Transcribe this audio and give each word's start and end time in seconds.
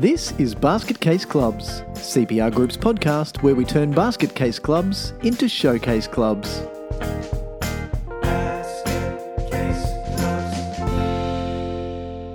This 0.00 0.30
is 0.38 0.54
Basket 0.54 1.00
Case 1.00 1.24
Clubs, 1.24 1.80
CPR 1.94 2.54
Group's 2.54 2.76
podcast 2.76 3.42
where 3.42 3.56
we 3.56 3.64
turn 3.64 3.90
basket 3.90 4.32
case 4.32 4.56
clubs 4.56 5.12
into 5.24 5.48
showcase 5.48 6.06
clubs. 6.06 6.58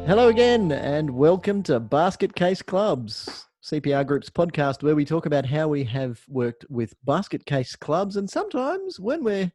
Hello 0.06 0.28
again, 0.28 0.74
and 0.74 1.10
welcome 1.12 1.64
to 1.64 1.80
Basket 1.80 2.36
Case 2.36 2.62
Clubs, 2.62 3.48
CPR 3.64 4.06
Group's 4.06 4.30
podcast 4.30 4.84
where 4.84 4.96
we 4.96 5.06
talk 5.06 5.26
about 5.26 5.46
how 5.46 5.70
we 5.70 5.86
have 5.86 6.20
worked 6.28 6.66
with 6.70 6.94
basket 7.06 7.46
case 7.46 7.78
clubs, 7.78 8.18
and 8.18 8.30
sometimes 8.30 9.00
when 9.00 9.24
we're 9.24 9.50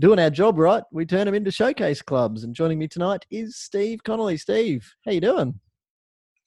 doing 0.00 0.18
our 0.18 0.30
job 0.30 0.58
right, 0.58 0.82
we 0.90 1.06
turn 1.06 1.26
them 1.26 1.36
into 1.36 1.52
showcase 1.52 2.02
clubs. 2.02 2.42
And 2.42 2.52
joining 2.52 2.80
me 2.80 2.88
tonight 2.88 3.24
is 3.30 3.54
Steve 3.54 4.02
Connolly. 4.02 4.38
Steve, 4.38 4.92
how 5.04 5.12
you 5.12 5.20
doing? 5.20 5.60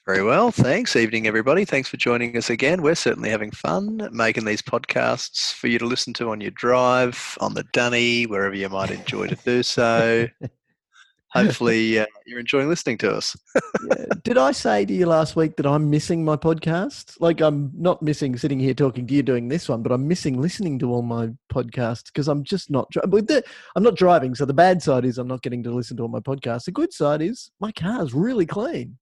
Very 0.08 0.24
well, 0.24 0.52
thanks. 0.52 0.96
Evening, 0.96 1.28
everybody. 1.28 1.66
Thanks 1.66 1.90
for 1.90 1.98
joining 1.98 2.38
us 2.38 2.50
again. 2.50 2.82
We're 2.82 2.96
certainly 2.96 3.30
having 3.30 3.52
fun 3.52 4.08
making 4.14 4.46
these 4.46 4.62
podcasts 4.62 5.54
for 5.54 5.68
you 5.68 5.78
to 5.80 5.86
listen 5.86 6.14
to 6.14 6.30
on 6.30 6.40
your 6.40 6.52
drive, 6.52 7.38
on 7.42 7.56
the 7.56 7.66
dunny, 7.74 8.24
wherever 8.24 8.56
you 8.56 8.70
might 8.70 8.90
enjoy 8.90 9.28
to 9.28 9.36
do 9.44 9.64
so. 9.64 10.30
Hopefully, 11.34 12.00
uh, 12.00 12.06
you're 12.26 12.40
enjoying 12.40 12.70
listening 12.70 12.98
to 13.00 13.14
us. 13.14 13.36
yeah. 13.86 14.06
Did 14.24 14.38
I 14.38 14.54
say 14.54 14.86
to 14.86 14.94
you 14.94 15.08
last 15.08 15.36
week 15.36 15.58
that 15.58 15.66
I'm 15.66 15.90
missing 15.90 16.24
my 16.24 16.38
podcast? 16.38 17.18
Like, 17.20 17.42
I'm 17.42 17.70
not 17.76 18.02
missing 18.02 18.38
sitting 18.38 18.62
here 18.62 18.74
talking 18.74 19.08
to 19.08 19.14
you 19.14 19.24
doing 19.24 19.50
this 19.50 19.68
one, 19.68 19.84
but 19.84 19.92
I'm 19.92 20.08
missing 20.08 20.40
listening 20.40 20.80
to 20.80 20.94
all 20.94 21.02
my 21.02 21.32
podcasts 21.52 22.06
because 22.06 22.30
I'm 22.30 22.46
just 22.46 22.72
not. 22.72 22.90
Dri- 22.92 23.42
I'm 23.76 23.84
not 23.84 23.98
driving, 23.98 24.36
so 24.36 24.46
the 24.46 24.54
bad 24.54 24.82
side 24.82 25.04
is 25.04 25.18
I'm 25.18 25.28
not 25.28 25.42
getting 25.42 25.64
to 25.64 25.72
listen 25.72 25.98
to 25.98 26.04
all 26.04 26.10
my 26.10 26.22
podcasts. 26.22 26.64
The 26.64 26.72
good 26.72 26.94
side 26.94 27.22
is 27.22 27.52
my 27.60 27.74
car's 27.74 28.14
really 28.14 28.46
clean. 28.46 28.98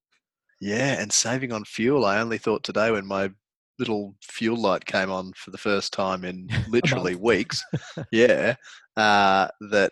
Yeah, 0.60 1.00
and 1.02 1.12
saving 1.12 1.52
on 1.52 1.66
fuel. 1.66 2.06
I 2.06 2.20
only 2.20 2.38
thought 2.38 2.64
today 2.64 2.92
when 2.92 3.06
my 3.06 3.32
little 3.78 4.16
fuel 4.22 4.58
light 4.58 4.86
came 4.86 5.12
on 5.12 5.34
for 5.36 5.52
the 5.52 5.58
first 5.58 5.92
time 5.94 6.24
in 6.24 6.50
literally 6.70 7.16
weeks. 7.16 7.64
yeah, 8.12 8.56
uh, 8.96 9.48
that. 9.72 9.92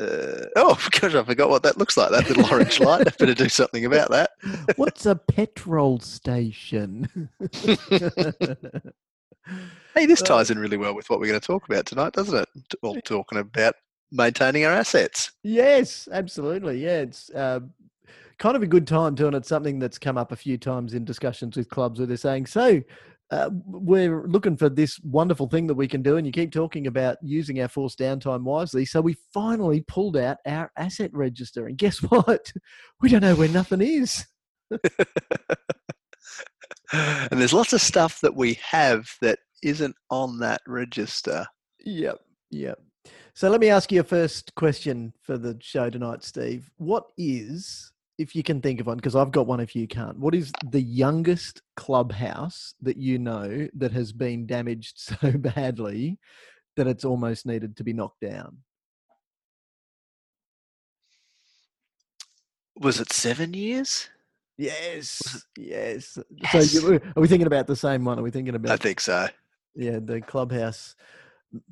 Uh, 0.00 0.46
oh 0.54 0.78
gosh, 1.00 1.14
I 1.14 1.24
forgot 1.24 1.50
what 1.50 1.64
that 1.64 1.76
looks 1.76 1.96
like. 1.96 2.10
That 2.10 2.28
little 2.28 2.46
orange 2.46 2.80
light. 2.80 3.06
I 3.06 3.10
better 3.18 3.34
do 3.34 3.48
something 3.48 3.84
about 3.84 4.10
that. 4.10 4.30
What's 4.76 5.06
a 5.06 5.16
petrol 5.16 5.98
station? 5.98 7.28
hey, 9.94 10.06
this 10.06 10.22
uh, 10.22 10.24
ties 10.24 10.50
in 10.50 10.58
really 10.58 10.76
well 10.76 10.94
with 10.94 11.10
what 11.10 11.18
we're 11.18 11.26
going 11.26 11.40
to 11.40 11.46
talk 11.46 11.68
about 11.68 11.86
tonight, 11.86 12.12
doesn't 12.12 12.38
it? 12.38 12.48
All 12.82 13.00
talking 13.00 13.38
about 13.38 13.74
maintaining 14.12 14.64
our 14.64 14.72
assets. 14.72 15.32
Yes, 15.42 16.08
absolutely. 16.10 16.82
Yeah, 16.84 17.00
it's 17.00 17.30
uh, 17.30 17.60
kind 18.38 18.56
of 18.56 18.62
a 18.62 18.66
good 18.66 18.86
time 18.86 19.14
too, 19.14 19.26
and 19.26 19.36
it's 19.36 19.48
something 19.48 19.78
that's 19.78 19.98
come 19.98 20.18
up 20.18 20.32
a 20.32 20.36
few 20.36 20.58
times 20.58 20.94
in 20.94 21.04
discussions 21.04 21.56
with 21.56 21.68
clubs 21.68 21.98
where 21.98 22.06
they're 22.06 22.16
saying, 22.16 22.46
"So, 22.46 22.82
uh, 23.30 23.50
we're 23.66 24.26
looking 24.26 24.56
for 24.56 24.68
this 24.68 24.98
wonderful 25.00 25.48
thing 25.48 25.66
that 25.66 25.74
we 25.74 25.88
can 25.88 26.02
do, 26.02 26.16
and 26.16 26.26
you 26.26 26.32
keep 26.32 26.52
talking 26.52 26.86
about 26.86 27.18
using 27.22 27.60
our 27.60 27.68
forced 27.68 27.98
downtime 27.98 28.42
wisely. 28.42 28.84
So 28.84 29.00
we 29.00 29.16
finally 29.34 29.82
pulled 29.82 30.16
out 30.16 30.38
our 30.46 30.70
asset 30.76 31.10
register, 31.12 31.66
and 31.66 31.76
guess 31.76 31.98
what? 32.02 32.52
We 33.00 33.08
don't 33.08 33.22
know 33.22 33.34
where 33.34 33.48
nothing 33.48 33.82
is." 33.82 34.26
and 36.92 37.40
there's 37.40 37.52
lots 37.52 37.72
of 37.72 37.80
stuff 37.80 38.20
that 38.20 38.34
we 38.34 38.54
have 38.54 39.08
that 39.20 39.38
isn't 39.62 39.96
on 40.10 40.38
that 40.38 40.60
register. 40.66 41.46
Yep, 41.84 42.18
yep. 42.50 42.78
So 43.34 43.48
let 43.48 43.60
me 43.60 43.68
ask 43.68 43.92
you 43.92 44.00
a 44.00 44.04
first 44.04 44.54
question 44.54 45.12
for 45.22 45.38
the 45.38 45.56
show 45.60 45.90
tonight, 45.90 46.24
Steve. 46.24 46.70
What 46.76 47.04
is 47.16 47.92
if 48.18 48.34
you 48.34 48.42
can 48.42 48.60
think 48.60 48.80
of 48.80 48.86
one, 48.88 48.96
because 48.96 49.14
I've 49.14 49.30
got 49.30 49.46
one 49.46 49.60
if 49.60 49.76
you 49.76 49.86
can't, 49.86 50.18
what 50.18 50.34
is 50.34 50.52
the 50.70 50.82
youngest 50.82 51.62
clubhouse 51.76 52.74
that 52.82 52.96
you 52.96 53.18
know 53.18 53.68
that 53.74 53.92
has 53.92 54.12
been 54.12 54.44
damaged 54.44 54.94
so 54.98 55.32
badly 55.32 56.18
that 56.76 56.88
it's 56.88 57.04
almost 57.04 57.46
needed 57.46 57.76
to 57.76 57.84
be 57.84 57.92
knocked 57.92 58.20
down? 58.20 58.58
Was 62.80 63.00
it 63.00 63.12
seven 63.12 63.54
years? 63.54 64.08
Yes, 64.56 65.44
yes. 65.56 66.18
yes. 66.30 66.70
So 66.70 66.90
you, 66.90 67.00
are 67.16 67.20
we 67.20 67.28
thinking 67.28 67.46
about 67.46 67.68
the 67.68 67.76
same 67.76 68.04
one? 68.04 68.18
Are 68.18 68.22
we 68.22 68.30
thinking 68.32 68.56
about? 68.56 68.72
I 68.72 68.76
think 68.76 69.00
so. 69.00 69.28
Yeah, 69.74 70.00
the 70.02 70.20
clubhouse. 70.20 70.96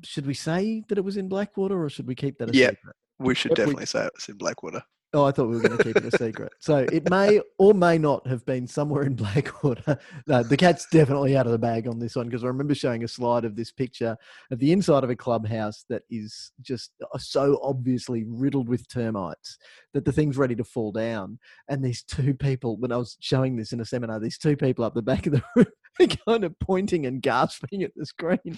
Should 0.03 0.25
we 0.25 0.33
say 0.33 0.83
that 0.87 0.97
it 0.97 1.03
was 1.03 1.17
in 1.17 1.27
Blackwater, 1.27 1.83
or 1.83 1.89
should 1.89 2.07
we 2.07 2.15
keep 2.15 2.37
that 2.39 2.49
a 2.49 2.53
yeah, 2.53 2.69
secret? 2.69 2.95
we 3.19 3.35
should 3.35 3.51
yep, 3.51 3.57
definitely 3.57 3.81
we, 3.81 3.85
say 3.85 4.05
it 4.05 4.13
was 4.15 4.29
in 4.29 4.37
Blackwater. 4.37 4.81
Oh, 5.13 5.23
I 5.23 5.31
thought 5.31 5.47
we 5.47 5.55
were 5.55 5.61
going 5.61 5.77
to 5.77 5.83
keep 5.83 5.95
it 5.95 6.13
a 6.13 6.17
secret. 6.17 6.51
So 6.59 6.79
it 6.91 7.09
may 7.09 7.39
or 7.57 7.73
may 7.73 7.97
not 7.97 8.27
have 8.27 8.45
been 8.45 8.67
somewhere 8.67 9.03
in 9.03 9.15
Blackwater. 9.15 9.97
No, 10.27 10.43
the 10.43 10.57
cat's 10.57 10.85
definitely 10.91 11.37
out 11.37 11.45
of 11.45 11.53
the 11.53 11.57
bag 11.57 11.87
on 11.87 11.97
this 11.97 12.15
one 12.15 12.27
because 12.27 12.43
I 12.43 12.47
remember 12.47 12.75
showing 12.75 13.05
a 13.05 13.07
slide 13.07 13.45
of 13.45 13.55
this 13.55 13.71
picture 13.71 14.17
of 14.51 14.59
the 14.59 14.73
inside 14.73 15.05
of 15.05 15.09
a 15.09 15.15
clubhouse 15.15 15.85
that 15.89 16.03
is 16.09 16.51
just 16.61 16.91
uh, 17.01 17.17
so 17.17 17.57
obviously 17.63 18.25
riddled 18.27 18.67
with 18.67 18.87
termites 18.89 19.57
that 19.93 20.03
the 20.03 20.11
thing's 20.11 20.37
ready 20.37 20.55
to 20.55 20.65
fall 20.65 20.91
down. 20.91 21.39
And 21.69 21.83
these 21.83 22.03
two 22.03 22.33
people, 22.33 22.75
when 22.77 22.91
I 22.91 22.97
was 22.97 23.15
showing 23.21 23.55
this 23.55 23.71
in 23.71 23.79
a 23.79 23.85
seminar, 23.85 24.19
these 24.19 24.37
two 24.37 24.57
people 24.57 24.83
up 24.83 24.93
the 24.93 25.01
back 25.01 25.25
of 25.25 25.33
the 25.33 25.43
room 25.55 25.67
kind 26.25 26.43
of 26.43 26.57
pointing 26.59 27.05
and 27.05 27.21
gasping 27.21 27.83
at 27.83 27.91
the 27.95 28.05
screen. 28.05 28.57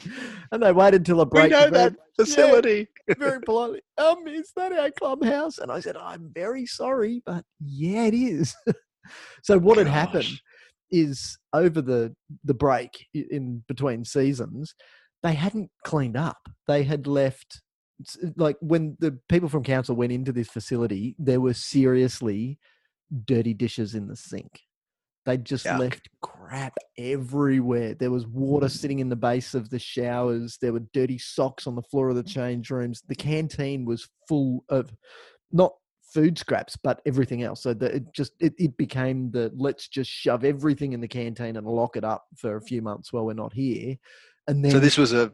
And 0.52 0.62
they 0.62 0.72
waited 0.72 1.06
till 1.06 1.22
a 1.22 1.26
break. 1.26 1.52
We 1.52 1.58
know 1.58 1.70
that 1.70 1.96
facility. 2.16 2.88
Yeah, 3.08 3.16
very 3.18 3.42
politely. 3.42 3.82
Um, 3.98 4.28
is 4.28 4.52
that 4.56 4.72
our 4.74 4.92
clubhouse? 4.92 5.58
And 5.58 5.72
I 5.72 5.80
said, 5.80 5.96
I'm 5.96 6.30
very 6.40 6.66
sorry, 6.66 7.22
but 7.26 7.44
yeah, 7.60 8.06
it 8.06 8.14
is. 8.14 8.56
so 9.44 9.58
what 9.58 9.76
Gosh. 9.76 9.86
had 9.86 9.94
happened 9.94 10.42
is 10.92 11.38
over 11.54 11.82
the 11.82 12.16
the 12.44 12.54
break 12.54 13.06
in 13.14 13.64
between 13.68 14.06
seasons, 14.06 14.74
they 15.24 15.34
hadn't 15.34 15.70
cleaned 15.86 16.18
up. 16.18 16.38
They 16.68 16.84
had 16.84 17.08
left 17.08 17.62
like 18.38 18.58
when 18.62 18.96
the 19.00 19.20
people 19.28 19.50
from 19.50 19.64
council 19.64 19.96
went 19.96 20.12
into 20.12 20.32
this 20.32 20.48
facility, 20.48 21.16
there 21.20 21.42
were 21.42 21.54
seriously 21.54 22.58
dirty 23.26 23.54
dishes 23.54 23.96
in 23.96 24.08
the 24.08 24.16
sink. 24.16 24.62
They 25.26 25.38
just 25.38 25.66
Yuck. 25.66 25.80
left 25.80 26.10
crap 26.22 26.74
everywhere. 26.98 27.94
There 27.94 28.12
was 28.12 28.26
water 28.26 28.68
mm. 28.68 28.72
sitting 28.72 29.00
in 29.00 29.10
the 29.10 29.16
base 29.16 29.54
of 29.54 29.70
the 29.70 29.80
showers. 29.80 30.58
There 30.62 30.74
were 30.74 30.84
dirty 30.94 31.18
socks 31.18 31.68
on 31.68 31.76
the 31.76 31.84
floor 31.84 32.10
of 32.10 32.16
the 32.16 32.24
change 32.24 32.72
rooms. 32.72 33.04
The 33.08 33.16
canteen 33.16 33.86
was 33.86 34.08
full 34.28 34.64
of 34.70 34.92
not 35.52 35.74
food 36.14 36.38
scraps, 36.38 36.76
but 36.76 37.02
everything 37.06 37.44
else. 37.44 37.62
So 37.62 37.74
that 37.74 37.96
it 37.96 38.14
just 38.14 38.34
it, 38.40 38.54
it 38.58 38.78
became 38.78 39.32
the 39.32 39.52
let's 39.56 39.88
just 39.88 40.10
shove 40.10 40.44
everything 40.44 40.94
in 40.94 41.02
the 41.02 41.08
canteen 41.08 41.58
and 41.58 41.68
lock 41.68 41.96
it 41.96 42.04
up 42.04 42.26
for 42.36 42.58
a 42.58 42.62
few 42.62 42.82
months 42.82 43.14
while 43.14 43.26
we're 43.26 43.34
not 43.34 43.54
here. 43.54 43.98
And 44.48 44.64
then 44.64 44.72
so 44.72 44.80
this 44.80 44.98
was 44.98 45.14
a 45.14 45.32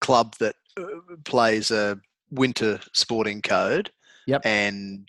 club 0.00 0.34
that 0.38 0.56
uh, 0.78 0.84
plays 1.24 1.70
a 1.70 1.98
winter 2.30 2.80
sporting 2.92 3.42
code. 3.42 3.90
Yep. 4.26 4.42
And 4.44 5.08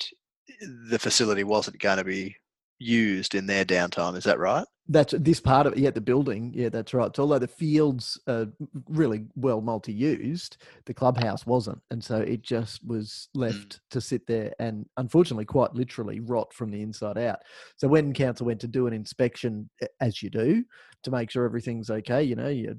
the 0.90 1.00
facility 1.00 1.44
wasn't 1.44 1.80
going 1.80 1.98
to 1.98 2.04
be 2.04 2.36
used 2.80 3.36
in 3.36 3.46
their 3.46 3.66
downtime. 3.66 4.16
Is 4.16 4.24
that 4.24 4.40
right? 4.40 4.66
That's 4.88 5.14
this 5.18 5.40
part 5.40 5.68
of 5.68 5.74
it. 5.74 5.80
Yeah, 5.80 5.92
the 5.92 6.02
building. 6.02 6.52
Yeah, 6.56 6.70
that's 6.70 6.96
right. 6.96 7.16
So 7.16 7.24
although 7.24 7.38
the 7.38 7.48
fields 7.48 8.20
are 8.28 8.48
really 8.88 9.26
well 9.36 9.62
multi-used, 9.62 10.58
the 10.86 10.94
clubhouse 10.94 11.46
wasn't, 11.46 11.80
and 11.92 12.04
so 12.04 12.18
it 12.18 12.42
just 12.42 12.84
was 12.88 13.30
left 13.36 13.70
mm. 13.70 13.80
to 13.92 14.02
sit 14.02 14.26
there 14.26 14.54
and, 14.60 14.88
unfortunately, 14.98 15.46
quite 15.46 15.76
literally 15.76 16.22
rot 16.22 16.52
from 16.54 16.72
the 16.72 16.82
inside 16.82 17.20
out. 17.20 17.40
So 17.76 17.88
when 17.88 18.14
council 18.14 18.48
went 18.48 18.62
to 18.62 18.68
do 18.68 18.88
an 18.88 18.94
inspection, 18.94 19.70
as 20.02 20.24
you 20.24 20.32
do, 20.32 20.64
to 21.04 21.12
make 21.12 21.30
sure 21.30 21.46
everything's 21.46 21.92
okay, 21.92 22.24
you 22.24 22.36
know, 22.36 22.50
you 22.50 22.76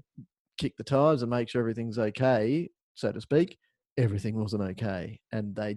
kick 0.58 0.76
the 0.76 0.84
tires 0.84 1.22
and 1.22 1.30
make 1.30 1.48
sure 1.48 1.60
everything's 1.60 1.98
okay, 1.98 2.68
so 2.94 3.12
to 3.12 3.20
speak 3.20 3.56
everything 3.98 4.38
wasn't 4.38 4.62
okay 4.62 5.18
and 5.32 5.54
they 5.54 5.76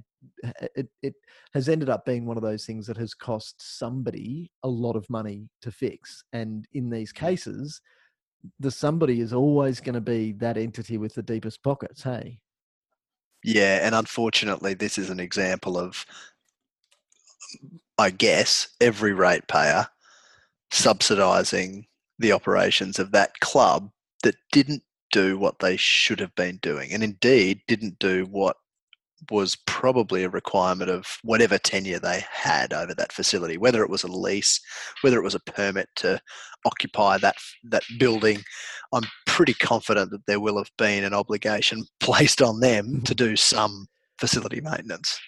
it, 0.75 0.87
it 1.01 1.13
has 1.53 1.67
ended 1.67 1.89
up 1.89 2.05
being 2.05 2.25
one 2.25 2.37
of 2.37 2.43
those 2.43 2.65
things 2.65 2.85
that 2.87 2.97
has 2.97 3.13
cost 3.13 3.55
somebody 3.57 4.49
a 4.63 4.67
lot 4.67 4.95
of 4.95 5.09
money 5.09 5.49
to 5.61 5.71
fix 5.71 6.23
and 6.31 6.65
in 6.73 6.89
these 6.89 7.11
mm. 7.11 7.17
cases 7.17 7.81
the 8.59 8.71
somebody 8.71 9.19
is 9.19 9.33
always 9.33 9.79
going 9.79 9.93
to 9.93 10.01
be 10.01 10.33
that 10.33 10.57
entity 10.57 10.97
with 10.97 11.13
the 11.13 11.23
deepest 11.23 11.61
pockets 11.63 12.03
hey 12.03 12.39
yeah 13.43 13.79
and 13.81 13.95
unfortunately 13.95 14.73
this 14.73 14.97
is 14.97 15.09
an 15.09 15.19
example 15.19 15.77
of 15.77 16.05
i 17.97 18.09
guess 18.09 18.69
every 18.79 19.13
ratepayer 19.13 19.87
subsidizing 20.71 21.85
the 22.19 22.31
operations 22.31 22.99
of 22.99 23.11
that 23.11 23.39
club 23.39 23.89
that 24.23 24.35
didn't 24.51 24.83
do 25.13 25.37
what 25.37 25.59
they 25.59 25.77
should 25.77 26.19
have 26.19 26.35
been 26.35 26.57
doing, 26.61 26.91
and 26.91 27.03
indeed 27.03 27.61
didn't 27.67 27.99
do 27.99 28.25
what 28.25 28.57
was 29.31 29.55
probably 29.65 30.23
a 30.23 30.29
requirement 30.29 30.89
of 30.89 31.05
whatever 31.23 31.57
tenure 31.57 31.99
they 31.99 32.25
had 32.29 32.73
over 32.73 32.93
that 32.93 33.13
facility, 33.13 33.57
whether 33.57 33.81
it 33.83 33.89
was 33.89 34.03
a 34.03 34.11
lease, 34.11 34.59
whether 35.01 35.17
it 35.17 35.23
was 35.23 35.35
a 35.35 35.39
permit 35.39 35.87
to 35.95 36.19
occupy 36.65 37.17
that 37.17 37.35
that 37.63 37.83
building. 37.99 38.43
I'm 38.93 39.03
pretty 39.25 39.53
confident 39.53 40.11
that 40.11 40.25
there 40.27 40.39
will 40.39 40.57
have 40.57 40.71
been 40.77 41.03
an 41.03 41.13
obligation 41.13 41.83
placed 41.99 42.41
on 42.41 42.59
them 42.59 42.85
mm-hmm. 42.87 43.03
to 43.03 43.15
do 43.15 43.35
some 43.35 43.87
facility 44.19 44.61
maintenance. 44.61 45.19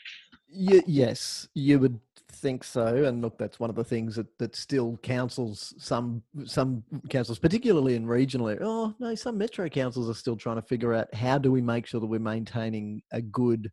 Y- 0.49 0.83
yes, 0.85 1.47
you 1.53 1.79
would 1.79 1.99
think 2.35 2.63
so. 2.63 3.05
And 3.05 3.21
look, 3.21 3.37
that's 3.37 3.59
one 3.59 3.69
of 3.69 3.75
the 3.75 3.83
things 3.83 4.15
that, 4.15 4.27
that 4.39 4.55
still 4.55 4.97
councils, 5.03 5.73
some 5.77 6.23
some 6.45 6.83
councils, 7.09 7.39
particularly 7.39 7.95
in 7.95 8.05
regional 8.05 8.47
areas, 8.47 8.63
oh 8.65 8.93
no, 8.99 9.15
some 9.15 9.37
metro 9.37 9.67
councils 9.69 10.09
are 10.09 10.13
still 10.13 10.35
trying 10.35 10.57
to 10.57 10.61
figure 10.61 10.93
out 10.93 11.13
how 11.13 11.37
do 11.37 11.51
we 11.51 11.61
make 11.61 11.85
sure 11.85 11.99
that 11.99 12.07
we're 12.07 12.19
maintaining 12.19 13.01
a 13.11 13.21
good 13.21 13.71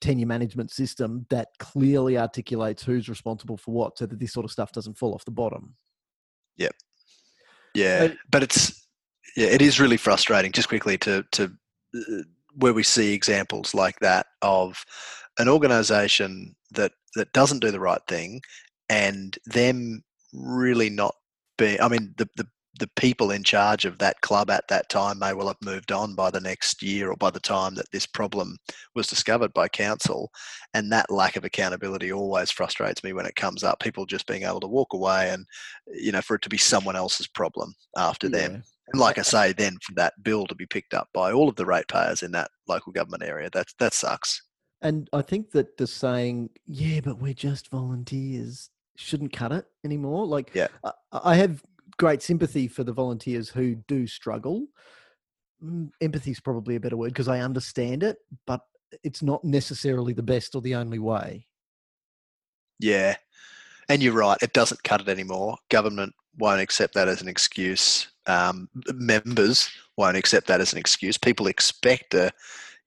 tenure 0.00 0.26
management 0.26 0.70
system 0.70 1.26
that 1.30 1.48
clearly 1.58 2.18
articulates 2.18 2.82
who's 2.82 3.08
responsible 3.08 3.56
for 3.56 3.72
what, 3.72 3.98
so 3.98 4.06
that 4.06 4.18
this 4.18 4.32
sort 4.32 4.44
of 4.44 4.50
stuff 4.50 4.72
doesn't 4.72 4.98
fall 4.98 5.14
off 5.14 5.24
the 5.24 5.30
bottom. 5.30 5.74
Yep. 6.56 6.74
Yeah, 7.74 8.08
but 8.30 8.42
it's 8.42 8.86
yeah, 9.36 9.48
it 9.48 9.62
is 9.62 9.80
really 9.80 9.96
frustrating. 9.96 10.52
Just 10.52 10.68
quickly 10.68 10.96
to 10.98 11.24
to 11.32 11.52
uh, 11.96 12.22
where 12.54 12.72
we 12.74 12.82
see 12.82 13.12
examples 13.12 13.74
like 13.74 13.98
that 14.00 14.26
of 14.42 14.84
an 15.38 15.48
organisation 15.48 16.54
that 16.72 16.92
that 17.16 17.32
doesn't 17.32 17.60
do 17.60 17.70
the 17.70 17.80
right 17.80 18.02
thing, 18.08 18.40
and 18.88 19.38
them 19.46 20.02
really 20.32 20.90
not 20.90 21.14
being. 21.58 21.80
I 21.80 21.88
mean, 21.88 22.14
the 22.16 22.28
the 22.36 22.46
the 22.78 22.90
people 22.96 23.30
in 23.30 23.44
charge 23.44 23.84
of 23.84 23.98
that 23.98 24.20
club 24.20 24.50
at 24.50 24.66
that 24.68 24.88
time 24.88 25.18
may 25.18 25.32
well 25.32 25.46
have 25.46 25.56
moved 25.62 25.92
on 25.92 26.14
by 26.14 26.30
the 26.30 26.40
next 26.40 26.82
year 26.82 27.10
or 27.10 27.16
by 27.16 27.30
the 27.30 27.40
time 27.40 27.74
that 27.74 27.90
this 27.92 28.06
problem 28.06 28.56
was 28.94 29.06
discovered 29.06 29.52
by 29.52 29.68
council 29.68 30.30
and 30.72 30.90
that 30.90 31.10
lack 31.10 31.36
of 31.36 31.44
accountability 31.44 32.12
always 32.12 32.50
frustrates 32.50 33.04
me 33.04 33.12
when 33.12 33.26
it 33.26 33.36
comes 33.36 33.62
up 33.62 33.80
people 33.80 34.06
just 34.06 34.26
being 34.26 34.42
able 34.42 34.60
to 34.60 34.66
walk 34.66 34.92
away 34.92 35.30
and 35.30 35.46
you 35.92 36.10
know 36.10 36.20
for 36.20 36.34
it 36.34 36.42
to 36.42 36.48
be 36.48 36.58
someone 36.58 36.96
else's 36.96 37.28
problem 37.28 37.72
after 37.96 38.28
yeah. 38.28 38.38
them 38.38 38.62
and 38.92 39.00
like 39.00 39.18
i 39.18 39.22
say 39.22 39.52
then 39.52 39.76
for 39.82 39.94
that 39.94 40.14
bill 40.22 40.46
to 40.46 40.54
be 40.54 40.66
picked 40.66 40.94
up 40.94 41.08
by 41.14 41.32
all 41.32 41.48
of 41.48 41.56
the 41.56 41.66
ratepayers 41.66 42.22
in 42.22 42.32
that 42.32 42.50
local 42.68 42.92
government 42.92 43.22
area 43.22 43.48
that 43.52 43.66
that 43.78 43.94
sucks 43.94 44.42
and 44.82 45.08
i 45.12 45.22
think 45.22 45.50
that 45.50 45.76
the 45.76 45.86
saying 45.86 46.50
yeah 46.66 47.00
but 47.00 47.18
we're 47.18 47.34
just 47.34 47.70
volunteers 47.70 48.70
shouldn't 48.96 49.32
cut 49.32 49.52
it 49.52 49.66
anymore 49.84 50.26
like 50.26 50.50
yeah 50.54 50.68
I, 50.84 50.92
I 51.12 51.34
have 51.36 51.62
great 51.96 52.22
sympathy 52.22 52.68
for 52.68 52.84
the 52.84 52.92
volunteers 52.92 53.48
who 53.48 53.74
do 53.74 54.06
struggle. 54.06 54.66
Mm, 55.62 55.90
empathy 56.00 56.30
is 56.30 56.40
probably 56.40 56.76
a 56.76 56.80
better 56.80 56.96
word 56.96 57.08
because 57.08 57.28
I 57.28 57.40
understand 57.40 58.02
it, 58.02 58.18
but 58.46 58.60
it's 59.02 59.22
not 59.22 59.44
necessarily 59.44 60.12
the 60.12 60.22
best 60.22 60.54
or 60.54 60.62
the 60.62 60.74
only 60.74 60.98
way. 60.98 61.46
Yeah. 62.78 63.16
And 63.88 64.02
you're 64.02 64.14
right, 64.14 64.38
it 64.40 64.52
doesn't 64.52 64.82
cut 64.82 65.02
it 65.02 65.08
anymore. 65.08 65.58
Government 65.68 66.14
won't 66.38 66.60
accept 66.60 66.94
that 66.94 67.08
as 67.08 67.20
an 67.20 67.28
excuse. 67.28 68.08
Um, 68.26 68.68
members 68.94 69.70
won't 69.96 70.16
accept 70.16 70.46
that 70.46 70.60
as 70.60 70.72
an 70.72 70.78
excuse. 70.78 71.18
People 71.18 71.46
expect 71.46 72.14
a 72.14 72.32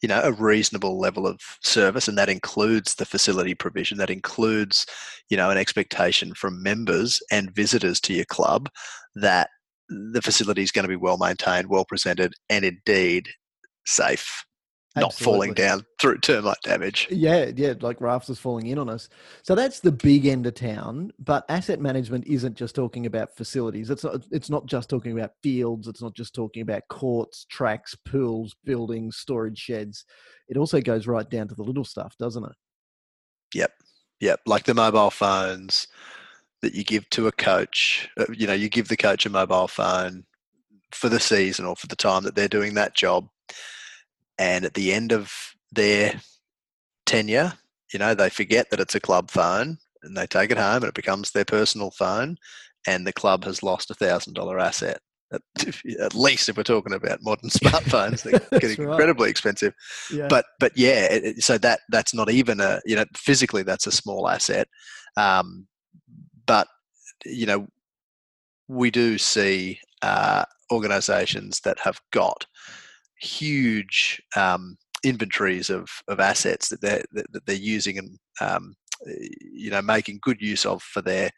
you 0.02 0.08
know 0.08 0.22
a 0.24 0.32
reasonable 0.32 1.00
level 1.00 1.26
of 1.26 1.40
service 1.64 2.08
and 2.08 2.18
that 2.18 2.30
includes 2.30 2.96
the 2.96 3.06
facility 3.06 3.54
provision 3.54 3.98
that 3.98 4.10
includes 4.10 4.86
you 5.30 5.38
know 5.38 5.50
an 5.50 5.58
expectation 5.58 6.34
from 6.34 6.62
members 6.62 7.22
and 7.32 7.56
visitors 7.56 8.00
to 8.00 8.14
your 8.14 8.26
club 8.26 8.70
that 9.16 9.50
the 9.90 10.22
facility 10.22 10.62
is 10.62 10.72
going 10.72 10.84
to 10.84 10.90
be 10.90 10.96
well 10.96 11.18
maintained 11.18 11.70
well 11.70 11.86
presented 11.86 12.34
and 12.50 12.66
indeed 12.66 13.28
safe 13.86 14.46
not 15.02 15.14
falling 15.14 15.54
down 15.54 15.86
through 16.00 16.20
termite 16.20 16.62
damage. 16.64 17.08
Yeah, 17.10 17.52
yeah, 17.56 17.74
like 17.82 18.02
rafters 18.02 18.40
falling 18.40 18.68
in 18.68 18.78
on 18.78 18.90
us. 18.90 19.10
So 19.44 19.56
that's 19.56 19.80
the 19.80 19.92
big 19.92 20.26
end 20.26 20.46
of 20.46 20.56
town. 20.56 21.12
But 21.20 21.46
asset 21.50 21.80
management 21.80 22.28
isn't 22.28 22.56
just 22.56 22.76
talking 22.76 23.06
about 23.06 23.36
facilities. 23.36 23.90
It's 23.90 24.04
not. 24.04 24.26
It's 24.32 24.50
not 24.50 24.66
just 24.66 24.90
talking 24.90 25.18
about 25.18 25.32
fields. 25.42 25.88
It's 25.88 26.02
not 26.02 26.16
just 26.16 26.36
talking 26.36 26.62
about 26.62 26.84
courts, 26.90 27.46
tracks, 27.50 27.96
pools, 28.06 28.56
buildings, 28.64 29.18
storage 29.18 29.60
sheds. 29.60 30.06
It 30.48 30.58
also 30.58 30.82
goes 30.82 31.08
right 31.08 31.30
down 31.30 31.48
to 31.50 31.56
the 31.56 31.64
little 31.64 31.86
stuff, 31.86 32.16
doesn't 32.18 32.46
it? 32.46 32.56
Yep, 33.54 33.72
yep. 34.20 34.40
Like 34.46 34.64
the 34.64 34.74
mobile 34.74 35.12
phones 35.12 35.88
that 36.62 36.74
you 36.74 36.84
give 36.84 37.10
to 37.12 37.28
a 37.28 37.32
coach. 37.32 38.10
Uh, 38.18 38.26
you 38.34 38.48
know, 38.48 38.54
you 38.54 38.70
give 38.70 38.88
the 38.88 38.98
coach 38.98 39.26
a 39.26 39.30
mobile 39.30 39.68
phone 39.68 40.26
for 40.92 41.10
the 41.10 41.20
season 41.20 41.66
or 41.66 41.76
for 41.76 41.88
the 41.88 41.96
time 41.96 42.24
that 42.24 42.36
they're 42.36 42.48
doing 42.48 42.74
that 42.74 42.96
job 42.96 43.28
and 44.38 44.66
at 44.66 44.74
the 44.74 44.94
end 44.94 45.12
of 45.12 45.32
their 45.72 46.20
tenure, 47.06 47.54
you 47.94 48.00
know, 48.00 48.14
they 48.14 48.30
forget 48.30 48.70
that 48.70 48.80
it's 48.80 48.96
a 48.96 49.00
club 49.00 49.32
phone 49.32 49.78
and 50.04 50.16
they 50.16 50.28
take 50.28 50.52
it 50.52 50.58
home 50.58 50.84
and 50.84 50.86
it 50.86 50.94
becomes 50.94 51.32
their 51.32 51.46
personal 51.46 51.92
phone, 51.92 52.38
and 52.86 53.06
the 53.06 53.14
club 53.14 53.44
has 53.44 53.64
lost 53.64 53.92
a 53.92 53.96
thousand 53.96 54.34
dollar 54.34 54.60
asset. 54.60 55.00
At, 55.32 55.42
at, 56.00 56.16
least 56.16 56.48
if 56.48 56.56
we're 56.56 56.64
talking 56.64 56.94
about 56.94 57.24
modern 57.24 57.50
smartphones, 57.50 58.24
they 58.24 58.32
get 58.60 58.78
right. 58.78 58.80
incredibly 58.80 59.30
expensive. 59.30 59.74
Yeah. 60.12 60.28
But 60.30 60.46
but 60.60 60.72
yeah, 60.76 61.08
it, 61.12 61.44
so 61.44 61.58
that 61.60 61.82
that's 61.90 62.14
not 62.14 62.30
even 62.30 62.60
a 62.60 62.82
you 62.86 62.96
know 62.96 63.06
physically 63.16 63.64
that's 63.64 63.88
a 63.88 63.92
small 63.92 64.30
asset, 64.30 64.68
um, 65.18 65.68
but 66.46 66.68
you 67.26 67.46
know 67.46 67.68
we 68.68 68.92
do 68.92 69.18
see 69.18 69.80
uh, 70.02 70.46
organisations 70.72 71.62
that 71.62 71.80
have 71.80 72.00
got 72.12 72.46
huge 73.20 74.22
um, 74.36 74.78
inventories 75.04 75.70
of, 75.70 75.90
of 76.08 76.20
assets 76.20 76.70
that 76.70 76.82
they're 76.82 77.04
that 77.12 77.46
they're 77.46 77.56
using 77.56 77.98
and 77.98 78.18
um, 78.42 78.76
you 79.52 79.70
know 79.70 79.82
making 79.82 80.20
good 80.22 80.42
use 80.42 80.66
of 80.66 80.82
for 80.82 81.02
their 81.02 81.30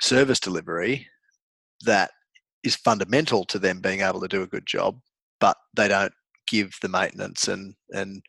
service 0.00 0.40
delivery 0.40 1.06
that 1.84 2.10
is 2.64 2.76
fundamental 2.76 3.44
to 3.44 3.58
them 3.58 3.80
being 3.80 4.00
able 4.00 4.20
to 4.20 4.28
do 4.28 4.42
a 4.42 4.46
good 4.46 4.66
job 4.66 4.98
but 5.40 5.56
they 5.76 5.88
don't 5.88 6.12
give 6.46 6.74
the 6.82 6.88
maintenance 6.88 7.48
and 7.48 7.74
and 7.90 8.22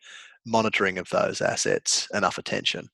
monitoring 0.45 0.97
of 0.97 1.09
those 1.09 1.41
assets 1.41 2.07
enough 2.13 2.37
attention. 2.37 2.87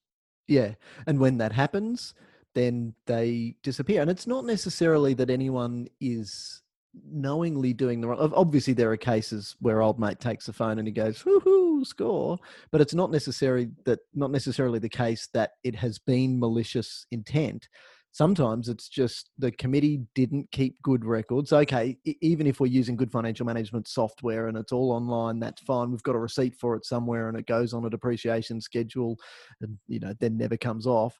Yeah 0.47 0.75
and 1.07 1.19
when 1.19 1.37
that 1.39 1.51
happens 1.51 2.13
then 2.53 2.93
they 3.05 3.55
disappear 3.63 4.01
and 4.01 4.09
it's 4.09 4.27
not 4.27 4.45
necessarily 4.45 5.13
that 5.15 5.29
anyone 5.29 5.87
is 5.99 6.61
knowingly 7.03 7.73
doing 7.73 8.01
the 8.01 8.07
wrong. 8.07 8.31
Obviously, 8.35 8.73
there 8.73 8.91
are 8.91 8.97
cases 8.97 9.55
where 9.59 9.81
old 9.81 9.99
mate 9.99 10.19
takes 10.19 10.45
the 10.45 10.53
phone 10.53 10.79
and 10.79 10.87
he 10.87 10.93
goes, 10.93 11.23
"Woohoo, 11.23 11.85
score!" 11.85 12.37
But 12.71 12.81
it's 12.81 12.93
not 12.93 13.11
necessarily 13.11 13.69
that 13.85 13.99
not 14.13 14.31
necessarily 14.31 14.79
the 14.79 14.89
case 14.89 15.27
that 15.33 15.51
it 15.63 15.75
has 15.75 15.99
been 15.99 16.39
malicious 16.39 17.05
intent. 17.11 17.67
Sometimes 18.11 18.69
it's 18.69 18.87
just 18.87 19.29
the 19.37 19.51
committee 19.51 20.01
didn't 20.15 20.49
keep 20.51 20.81
good 20.81 21.03
records. 21.03 21.51
Okay, 21.51 21.97
even 22.21 22.47
if 22.47 22.59
we're 22.61 22.67
using 22.67 22.95
good 22.95 23.11
financial 23.11 23.45
management 23.45 23.89
software 23.89 24.47
and 24.47 24.57
it's 24.57 24.71
all 24.71 24.91
online, 24.91 25.39
that's 25.39 25.61
fine. 25.63 25.91
We've 25.91 26.03
got 26.03 26.15
a 26.15 26.19
receipt 26.19 26.55
for 26.55 26.75
it 26.75 26.85
somewhere 26.85 27.27
and 27.27 27.37
it 27.37 27.45
goes 27.45 27.73
on 27.73 27.83
a 27.83 27.89
depreciation 27.89 28.61
schedule, 28.61 29.17
and 29.61 29.77
you 29.87 29.99
know 29.99 30.13
then 30.19 30.37
never 30.37 30.57
comes 30.57 30.87
off 30.87 31.19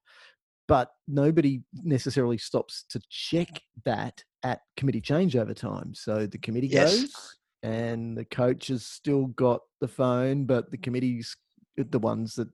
but 0.68 0.92
nobody 1.08 1.62
necessarily 1.84 2.38
stops 2.38 2.86
to 2.90 3.00
check 3.10 3.62
that 3.84 4.24
at 4.46 4.62
committee 4.78 5.02
changeover 5.02 5.56
time. 5.56 5.94
So 5.96 6.28
the 6.28 6.38
committee 6.38 6.68
yes. 6.68 7.02
goes, 7.02 7.36
and 7.64 8.16
the 8.16 8.26
coach 8.26 8.68
has 8.68 8.86
still 8.86 9.26
got 9.26 9.62
the 9.82 9.88
phone, 9.88 10.46
but 10.46 10.70
the 10.70 10.78
committee's 10.78 11.36
the 11.76 12.00
ones 12.00 12.36
that 12.36 12.48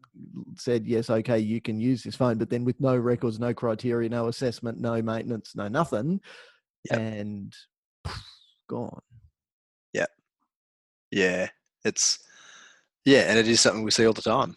said 0.55 0.87
yes, 0.87 1.09
okay, 1.09 1.37
you 1.37 1.61
can 1.61 1.79
use 1.79 2.01
this 2.01 2.15
phone, 2.15 2.37
but 2.37 2.49
then 2.49 2.63
with 2.65 2.79
no 2.79 2.95
records, 2.95 3.39
no 3.39 3.53
criteria, 3.53 4.09
no 4.09 4.29
assessment, 4.29 4.79
no 4.79 5.01
maintenance, 5.01 5.53
no 5.53 5.67
nothing, 5.67 6.19
yep. 6.89 6.99
and 6.99 7.53
poof, 8.03 8.23
gone. 8.67 9.01
Yeah, 9.93 10.07
yeah, 11.11 11.49
it's 11.83 12.19
yeah, 13.03 13.29
and 13.29 13.37
it 13.37 13.47
is 13.47 13.59
something 13.59 13.83
we 13.83 13.91
see 13.91 14.07
all 14.07 14.13
the 14.13 14.21
time. 14.21 14.55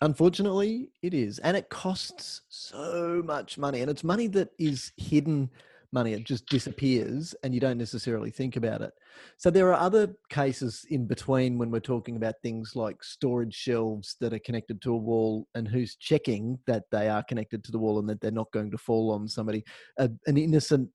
Unfortunately, 0.00 0.90
it 1.02 1.12
is. 1.12 1.40
And 1.40 1.56
it 1.56 1.70
costs 1.70 2.42
so 2.48 3.20
much 3.24 3.58
money. 3.58 3.80
And 3.80 3.90
it's 3.90 4.04
money 4.04 4.28
that 4.28 4.50
is 4.56 4.92
hidden 4.96 5.50
money. 5.92 6.12
It 6.12 6.24
just 6.24 6.46
disappears 6.46 7.34
and 7.42 7.54
you 7.54 7.60
don't 7.60 7.78
necessarily 7.78 8.30
think 8.30 8.56
about 8.56 8.82
it. 8.82 8.92
So 9.36 9.50
there 9.50 9.72
are 9.72 9.80
other 9.80 10.14
cases 10.28 10.84
in 10.90 11.06
between 11.06 11.58
when 11.58 11.70
we're 11.70 11.80
talking 11.80 12.16
about 12.16 12.34
things 12.42 12.72
like 12.74 13.02
storage 13.02 13.54
shelves 13.54 14.16
that 14.20 14.32
are 14.32 14.38
connected 14.40 14.80
to 14.82 14.92
a 14.92 14.96
wall 14.96 15.46
and 15.54 15.66
who's 15.66 15.96
checking 15.96 16.58
that 16.66 16.84
they 16.90 17.08
are 17.08 17.22
connected 17.22 17.64
to 17.64 17.72
the 17.72 17.78
wall 17.78 17.98
and 17.98 18.08
that 18.08 18.20
they're 18.20 18.30
not 18.30 18.52
going 18.52 18.70
to 18.70 18.78
fall 18.78 19.10
on 19.10 19.28
somebody. 19.28 19.64
an 19.98 20.18
innocent 20.26 20.88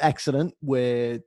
accident 0.00 0.54
where 0.60 1.18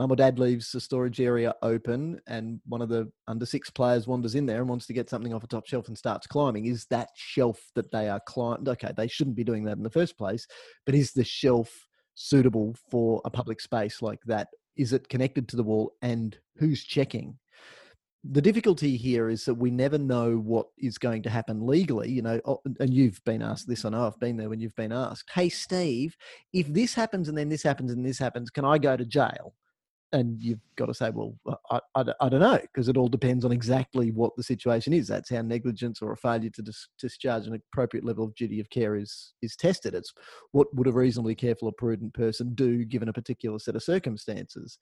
mum 0.00 0.10
or 0.10 0.16
dad 0.16 0.38
leaves 0.38 0.72
the 0.72 0.80
storage 0.80 1.20
area 1.20 1.54
open 1.60 2.18
and 2.26 2.58
one 2.64 2.80
of 2.80 2.88
the 2.88 3.06
under 3.28 3.44
six 3.44 3.68
players 3.68 4.06
wanders 4.06 4.34
in 4.34 4.46
there 4.46 4.60
and 4.60 4.68
wants 4.68 4.86
to 4.86 4.94
get 4.94 5.10
something 5.10 5.34
off 5.34 5.44
a 5.44 5.46
top 5.46 5.66
shelf 5.66 5.88
and 5.88 5.98
starts 5.98 6.26
climbing, 6.26 6.64
is 6.64 6.86
that 6.86 7.10
shelf 7.14 7.60
that 7.74 7.92
they 7.92 8.08
are 8.08 8.20
climbing? 8.26 8.66
Okay, 8.66 8.92
they 8.96 9.06
shouldn't 9.06 9.36
be 9.36 9.44
doing 9.44 9.62
that 9.64 9.76
in 9.76 9.82
the 9.82 9.90
first 9.90 10.16
place, 10.16 10.46
but 10.86 10.94
is 10.94 11.12
the 11.12 11.22
shelf 11.22 11.86
suitable 12.14 12.74
for 12.90 13.20
a 13.26 13.30
public 13.30 13.60
space 13.60 14.00
like 14.00 14.20
that? 14.24 14.48
Is 14.74 14.94
it 14.94 15.10
connected 15.10 15.46
to 15.48 15.56
the 15.56 15.62
wall 15.62 15.92
and 16.00 16.34
who's 16.56 16.82
checking? 16.82 17.38
the 18.22 18.42
difficulty 18.42 18.98
here 18.98 19.30
is 19.30 19.46
that 19.46 19.54
we 19.54 19.70
never 19.70 19.96
know 19.96 20.36
what 20.36 20.66
is 20.76 20.98
going 20.98 21.22
to 21.22 21.30
happen 21.30 21.66
legally 21.66 22.10
you 22.10 22.20
know 22.20 22.38
and 22.78 22.92
you've 22.92 23.18
been 23.24 23.40
asked 23.40 23.66
this 23.66 23.86
i 23.86 23.88
know 23.88 24.06
i've 24.06 24.20
been 24.20 24.36
there 24.36 24.50
when 24.50 24.60
you've 24.60 24.76
been 24.76 24.92
asked 24.92 25.30
hey 25.34 25.48
steve 25.48 26.14
if 26.52 26.66
this 26.66 26.92
happens 26.92 27.30
and 27.30 27.38
then 27.38 27.48
this 27.48 27.62
happens 27.62 27.90
and 27.90 28.04
this 28.04 28.18
happens 28.18 28.50
can 28.50 28.62
i 28.62 28.76
go 28.76 28.94
to 28.94 29.06
jail 29.06 29.54
and 30.12 30.42
you've 30.42 30.60
got 30.76 30.86
to 30.86 30.94
say, 30.94 31.10
well, 31.10 31.34
uh, 31.46 31.54
I, 31.70 32.00
I, 32.00 32.04
I 32.20 32.28
don't 32.28 32.40
know, 32.40 32.58
because 32.60 32.88
it 32.88 32.96
all 32.96 33.08
depends 33.08 33.44
on 33.44 33.52
exactly 33.52 34.10
what 34.10 34.34
the 34.36 34.42
situation 34.42 34.92
is. 34.92 35.06
That's 35.08 35.30
how 35.30 35.42
negligence 35.42 36.02
or 36.02 36.12
a 36.12 36.16
failure 36.16 36.50
to 36.50 36.62
dis- 36.62 36.88
discharge 36.98 37.46
an 37.46 37.54
appropriate 37.54 38.04
level 38.04 38.24
of 38.24 38.34
duty 38.34 38.60
of 38.60 38.70
care 38.70 38.96
is 38.96 39.34
is 39.42 39.56
tested. 39.56 39.94
It's 39.94 40.12
what 40.52 40.74
would 40.74 40.88
a 40.88 40.92
reasonably 40.92 41.34
careful 41.34 41.68
or 41.68 41.72
prudent 41.72 42.14
person 42.14 42.54
do 42.54 42.84
given 42.84 43.08
a 43.08 43.12
particular 43.12 43.58
set 43.58 43.76
of 43.76 43.82
circumstances. 43.82 44.78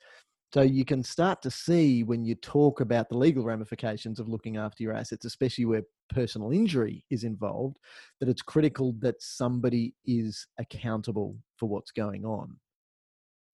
So 0.55 0.63
you 0.63 0.87
can 0.87 1.03
start 1.03 1.43
to 1.43 1.51
see 1.51 2.05
when 2.05 2.25
you 2.25 2.35
talk 2.35 2.81
about 2.81 3.11
the 3.11 3.19
legal 3.19 3.45
ramifications 3.45 4.19
of 4.19 4.29
looking 4.31 4.57
after 4.57 4.83
your 4.83 4.95
assets, 4.95 5.27
especially 5.27 5.67
where 5.67 5.83
personal 6.09 6.53
injury 6.53 7.05
is 7.11 7.25
involved, 7.25 7.77
that 8.21 8.31
it's 8.31 8.41
critical 8.41 8.95
that 9.01 9.17
somebody 9.21 9.95
is 10.07 10.47
accountable 10.59 11.37
for 11.59 11.69
what's 11.69 11.91
going 11.91 12.25
on. 12.25 12.57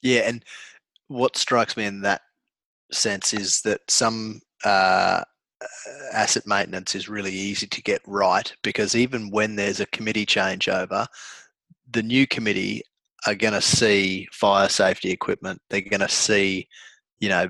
Yeah, 0.02 0.28
and 0.28 0.44
what 1.08 1.36
strikes 1.36 1.76
me 1.76 1.84
in 1.84 2.02
that 2.02 2.22
sense 2.92 3.32
is 3.32 3.60
that 3.62 3.80
some 3.88 4.40
uh, 4.64 5.22
asset 6.12 6.46
maintenance 6.46 6.94
is 6.94 7.08
really 7.08 7.32
easy 7.32 7.66
to 7.66 7.82
get 7.82 8.00
right 8.06 8.52
because 8.62 8.94
even 8.94 9.30
when 9.30 9.56
there's 9.56 9.80
a 9.80 9.86
committee 9.86 10.26
changeover, 10.26 11.06
the 11.90 12.02
new 12.02 12.26
committee 12.26 12.82
are 13.26 13.34
going 13.34 13.54
to 13.54 13.60
see 13.60 14.28
fire 14.32 14.68
safety 14.68 15.10
equipment. 15.10 15.60
They're 15.70 15.80
going 15.80 16.00
to 16.00 16.08
see, 16.08 16.68
you 17.20 17.28
know, 17.28 17.48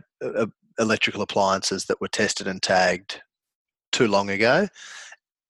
electrical 0.79 1.23
appliances 1.23 1.87
that 1.87 2.01
were 2.01 2.09
tested 2.09 2.47
and 2.47 2.63
tagged 2.63 3.21
too 3.93 4.09
long 4.09 4.31
ago. 4.31 4.69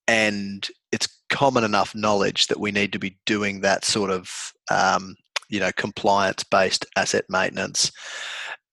And 0.06 0.66
it's 0.92 1.08
common 1.30 1.64
enough 1.64 1.94
knowledge 1.94 2.46
that 2.48 2.60
we 2.60 2.70
need 2.70 2.92
to 2.92 2.98
be 2.98 3.18
doing 3.26 3.60
that 3.60 3.84
sort 3.84 4.10
of 4.10 4.52
um, 4.70 5.16
you 5.48 5.60
know 5.60 5.70
compliance 5.76 6.44
based 6.44 6.86
asset 6.96 7.24
maintenance. 7.28 7.90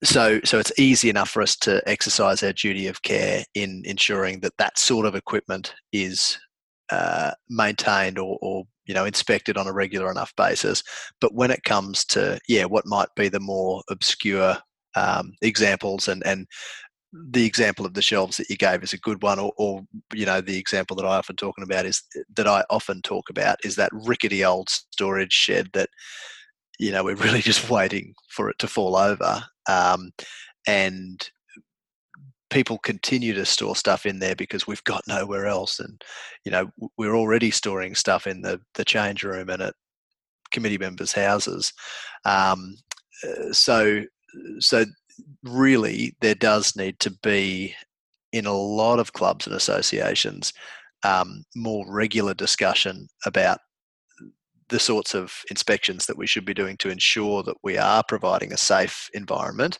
So 0.03 0.39
so 0.43 0.59
it's 0.59 0.77
easy 0.79 1.09
enough 1.09 1.29
for 1.29 1.41
us 1.41 1.55
to 1.57 1.81
exercise 1.87 2.43
our 2.43 2.53
duty 2.53 2.87
of 2.87 3.01
care 3.03 3.43
in 3.53 3.83
ensuring 3.85 4.39
that 4.41 4.57
that 4.57 4.77
sort 4.77 5.05
of 5.05 5.15
equipment 5.15 5.73
is 5.91 6.39
uh, 6.91 7.31
maintained 7.49 8.17
or, 8.17 8.37
or 8.41 8.63
you 8.85 8.93
know 8.93 9.05
inspected 9.05 9.57
on 9.57 9.67
a 9.67 9.73
regular 9.73 10.11
enough 10.11 10.33
basis. 10.35 10.83
But 11.19 11.33
when 11.33 11.51
it 11.51 11.63
comes 11.63 12.05
to 12.05 12.39
yeah 12.47 12.65
what 12.65 12.85
might 12.85 13.09
be 13.15 13.29
the 13.29 13.39
more 13.39 13.83
obscure 13.89 14.57
um, 14.95 15.33
examples 15.41 16.07
and 16.07 16.25
and 16.25 16.47
the 17.13 17.45
example 17.45 17.85
of 17.85 17.93
the 17.93 18.01
shelves 18.01 18.37
that 18.37 18.49
you 18.49 18.55
gave 18.55 18.83
is 18.83 18.93
a 18.93 18.97
good 18.97 19.21
one 19.21 19.37
or, 19.37 19.51
or, 19.57 19.81
you 20.13 20.25
know 20.25 20.39
the 20.39 20.57
example 20.57 20.95
that 20.95 21.05
i 21.05 21.17
often 21.17 21.35
talking 21.35 21.63
about 21.63 21.85
is 21.85 22.03
that 22.35 22.47
i 22.47 22.63
often 22.69 23.01
talk 23.01 23.29
about 23.29 23.57
is 23.63 23.75
that 23.75 23.91
rickety 23.91 24.45
old 24.45 24.69
storage 24.69 25.33
shed 25.33 25.69
that 25.73 25.89
you 26.81 26.91
know, 26.91 27.03
we're 27.03 27.15
really 27.27 27.41
just 27.41 27.69
waiting 27.69 28.13
for 28.27 28.49
it 28.49 28.59
to 28.59 28.67
fall 28.67 28.97
over. 28.97 29.43
Um, 29.69 30.11
and 30.67 31.29
people 32.49 32.79
continue 32.79 33.33
to 33.33 33.45
store 33.45 33.75
stuff 33.75 34.05
in 34.05 34.19
there 34.19 34.35
because 34.35 34.67
we've 34.67 34.83
got 34.83 35.03
nowhere 35.07 35.45
else. 35.45 35.79
And, 35.79 36.03
you 36.43 36.51
know, 36.51 36.69
we're 36.97 37.15
already 37.15 37.51
storing 37.51 37.95
stuff 37.95 38.27
in 38.27 38.41
the, 38.41 38.59
the 38.75 38.83
change 38.83 39.23
room 39.23 39.49
and 39.49 39.61
at 39.61 39.75
committee 40.51 40.77
members' 40.77 41.13
houses. 41.13 41.71
Um, 42.25 42.75
uh, 43.23 43.53
so, 43.53 44.03
so 44.59 44.85
really, 45.43 46.15
there 46.19 46.35
does 46.35 46.75
need 46.75 46.99
to 46.99 47.11
be 47.23 47.75
in 48.33 48.45
a 48.45 48.53
lot 48.53 48.99
of 48.99 49.13
clubs 49.13 49.45
and 49.45 49.55
associations 49.55 50.51
um, 51.03 51.43
more 51.55 51.85
regular 51.87 52.33
discussion 52.33 53.07
about 53.25 53.59
the 54.71 54.79
sorts 54.79 55.13
of 55.13 55.43
inspections 55.49 56.05
that 56.07 56.17
we 56.17 56.25
should 56.25 56.45
be 56.45 56.53
doing 56.53 56.77
to 56.77 56.89
ensure 56.89 57.43
that 57.43 57.57
we 57.61 57.77
are 57.77 58.03
providing 58.07 58.51
a 58.51 58.57
safe 58.57 59.09
environment, 59.13 59.77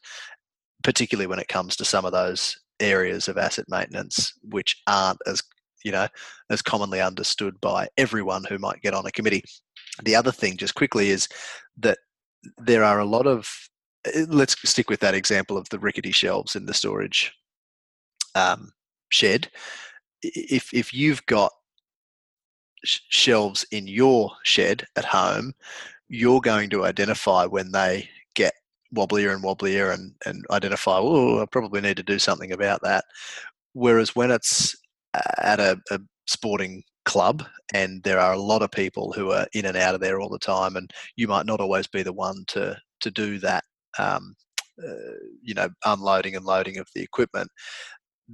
particularly 0.84 1.28
when 1.28 1.40
it 1.40 1.48
comes 1.48 1.76
to 1.78 1.86
some 1.86 2.06
of 2.06 2.12
those 2.12 2.58
areas 2.80 3.28
of 3.28 3.38
asset 3.38 3.66
maintenance 3.70 4.34
which 4.42 4.82
aren't 4.88 5.20
as 5.28 5.44
you 5.86 5.92
know 5.92 6.08
as 6.50 6.62
commonly 6.62 7.00
understood 7.00 7.60
by 7.62 7.88
everyone 7.98 8.44
who 8.44 8.58
might 8.58 8.82
get 8.82 8.94
on 8.94 9.06
a 9.06 9.12
committee. 9.12 9.44
The 10.04 10.16
other 10.16 10.32
thing, 10.32 10.58
just 10.58 10.76
quickly, 10.76 11.10
is 11.10 11.28
that 11.78 11.98
there 12.58 12.84
are 12.84 13.00
a 13.00 13.06
lot 13.06 13.28
of 13.28 13.50
eh, 14.06 14.26
let's 14.28 14.56
stick 14.70 14.90
with 14.90 15.00
that 15.00 15.16
example 15.16 15.58
of 15.58 15.70
the 15.70 15.80
rickety 15.80 16.12
shelves 16.12 16.56
in 16.56 16.66
the 16.66 16.74
storage 16.74 17.32
um, 18.36 18.72
shed. 19.10 19.50
If 20.22 20.74
if 20.74 20.94
you've 20.94 21.26
got 21.28 21.52
shelves 22.84 23.66
in 23.72 23.88
your 23.88 24.32
shed 24.44 24.86
at 24.96 25.06
home, 25.06 25.54
you're 26.10 26.42
going 26.42 26.70
to 26.72 26.86
identify 26.86 27.46
when 27.46 27.72
they 27.72 28.10
get 28.36 28.54
wobblier 28.94 29.34
and 29.34 29.44
wobblier 29.44 29.94
and, 29.94 30.14
and 30.26 30.46
identify, 30.52 30.98
oh, 31.00 31.42
I 31.42 31.46
probably 31.46 31.82
need 31.82 31.98
to 31.98 32.04
do 32.04 32.20
something 32.20 32.52
about 32.52 32.82
that. 32.84 33.06
Whereas 33.74 34.16
when 34.16 34.32
it's 34.32 34.76
at 35.38 35.60
a, 35.60 35.80
a 35.92 36.00
sporting 36.28 36.84
club 37.06 37.44
and 37.74 38.04
there 38.04 38.20
are 38.20 38.34
a 38.34 38.42
lot 38.42 38.62
of 38.62 38.72
people 38.72 39.12
who 39.12 39.32
are 39.32 39.48
in 39.54 39.66
and 39.66 39.78
out 39.78 39.96
of 39.96 40.02
there 40.02 40.20
all 40.20 40.30
the 40.30 40.40
time 40.40 40.76
and 40.76 40.92
you 41.16 41.28
might 41.28 41.46
not 41.46 41.60
always 41.60 41.88
be 41.88 42.04
the 42.04 42.14
one 42.14 42.44
to 42.48 42.78
to 43.00 43.10
do 43.10 43.40
that 43.40 43.64
um, 43.98 44.36
uh, 44.88 45.18
you 45.42 45.54
know 45.54 45.68
unloading 45.86 46.36
and 46.36 46.46
loading 46.46 46.78
of 46.78 46.88
the 46.94 47.02
equipment 47.02 47.50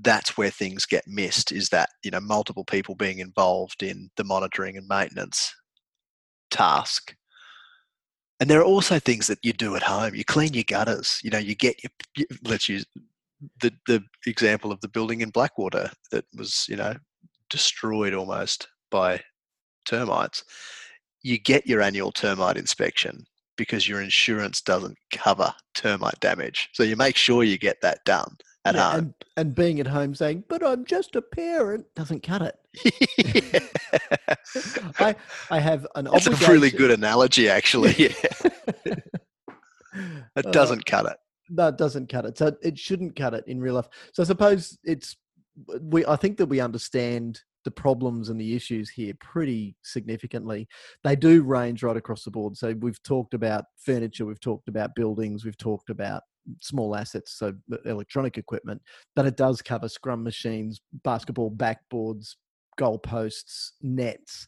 that's 0.02 0.38
where 0.38 0.50
things 0.50 0.86
get 0.86 1.08
missed 1.08 1.52
is 1.52 1.70
that 1.70 1.90
you 2.04 2.12
know 2.12 2.20
multiple 2.20 2.64
people 2.64 2.96
being 2.96 3.20
involved 3.20 3.84
in 3.84 4.10
the 4.18 4.24
monitoring 4.24 4.78
and 4.78 4.88
maintenance 4.88 5.54
task. 6.52 7.16
And 8.40 8.50
there 8.50 8.60
are 8.60 8.66
also 8.66 9.00
things 9.00 9.26
that 9.28 9.40
you 9.42 9.52
do 9.52 9.76
at 9.76 9.84
home. 9.84 10.14
You 10.14 10.24
clean 10.24 10.54
your 10.54 10.64
gutters. 10.64 11.20
You 11.24 11.32
know 11.32 11.40
you 11.40 11.56
get 11.56 11.82
your, 11.84 11.92
you, 12.16 12.26
let's 12.44 12.70
use 12.70 12.86
the 13.62 13.72
the 13.88 14.04
example 14.26 14.72
of 14.72 14.82
the 14.82 14.90
building 14.90 15.22
in 15.22 15.30
blackwater 15.30 15.90
that 16.12 16.26
was 16.36 16.66
you 16.70 16.76
know 16.76 16.94
destroyed 17.50 18.14
almost 18.14 18.68
by 18.92 19.22
termites. 19.86 20.44
You 21.24 21.40
get 21.40 21.66
your 21.68 21.82
annual 21.82 22.12
termite 22.12 22.58
inspection 22.58 23.26
because 23.58 23.88
your 23.88 24.02
insurance 24.02 24.62
doesn't 24.62 24.98
cover 25.12 25.52
termite 25.74 26.20
damage. 26.20 26.70
So 26.74 26.84
you 26.84 26.96
make 26.96 27.16
sure 27.16 27.44
you 27.44 27.58
get 27.58 27.82
that 27.82 28.06
done 28.06 28.38
at 28.66 28.76
yeah, 28.76 28.92
home. 28.92 29.00
And, 29.00 29.14
and 29.36 29.56
being 29.56 29.80
at 29.80 29.88
home 29.88 30.16
saying, 30.16 30.44
but 30.48 30.64
I'm 30.64 30.86
just 30.86 31.16
a 31.16 31.22
parent, 31.22 31.86
doesn't 31.96 32.24
cut 32.24 32.42
it. 32.42 32.56
I, 35.00 35.16
I 35.50 35.60
have 35.60 35.88
an 35.96 36.06
That's 36.06 36.28
obligation. 36.28 36.50
a 36.50 36.54
really 36.54 36.72
good 36.72 36.92
analogy, 36.92 37.50
actually. 37.50 37.96
Yeah. 39.98 40.12
it 40.36 40.46
uh, 40.46 40.52
doesn't 40.52 40.82
uh, 40.82 40.84
cut 40.86 41.06
it. 41.08 41.18
No, 41.50 41.70
it 41.70 41.78
doesn't 41.78 42.10
cut 42.10 42.26
it. 42.26 42.38
So 42.38 42.56
it 42.62 42.78
shouldn't 42.78 43.16
cut 43.16 43.34
it 43.34 43.46
in 43.48 43.60
real 43.60 43.74
life. 43.76 43.88
So 44.14 44.22
I 44.22 44.26
suppose 44.28 44.78
it's, 44.84 45.16
we, 45.82 46.06
I 46.06 46.16
think 46.16 46.38
that 46.38 46.46
we 46.46 46.60
understand 46.60 47.42
the 47.68 47.72
problems 47.72 48.30
and 48.30 48.40
the 48.40 48.56
issues 48.56 48.90
here 48.90 49.14
pretty 49.20 49.76
significantly. 49.82 50.68
They 51.04 51.16
do 51.16 51.44
range 51.44 51.84
right 51.84 51.98
across 51.98 52.24
the 52.24 52.32
board. 52.32 52.56
So 52.56 52.74
we've 52.80 53.02
talked 53.04 53.34
about 53.34 53.66
furniture, 53.78 54.26
we've 54.26 54.40
talked 54.40 54.70
about 54.70 54.96
buildings, 54.96 55.44
we've 55.44 55.58
talked 55.58 55.90
about 55.90 56.24
small 56.62 56.96
assets, 56.96 57.34
so 57.38 57.54
electronic 57.86 58.38
equipment, 58.38 58.82
but 59.16 59.26
it 59.26 59.38
does 59.38 59.62
cover 59.62 59.90
scrum 59.90 60.24
machines, 60.24 60.82
basketball 61.04 61.52
backboards, 61.52 62.36
goalposts, 62.80 63.72
nets, 63.82 64.48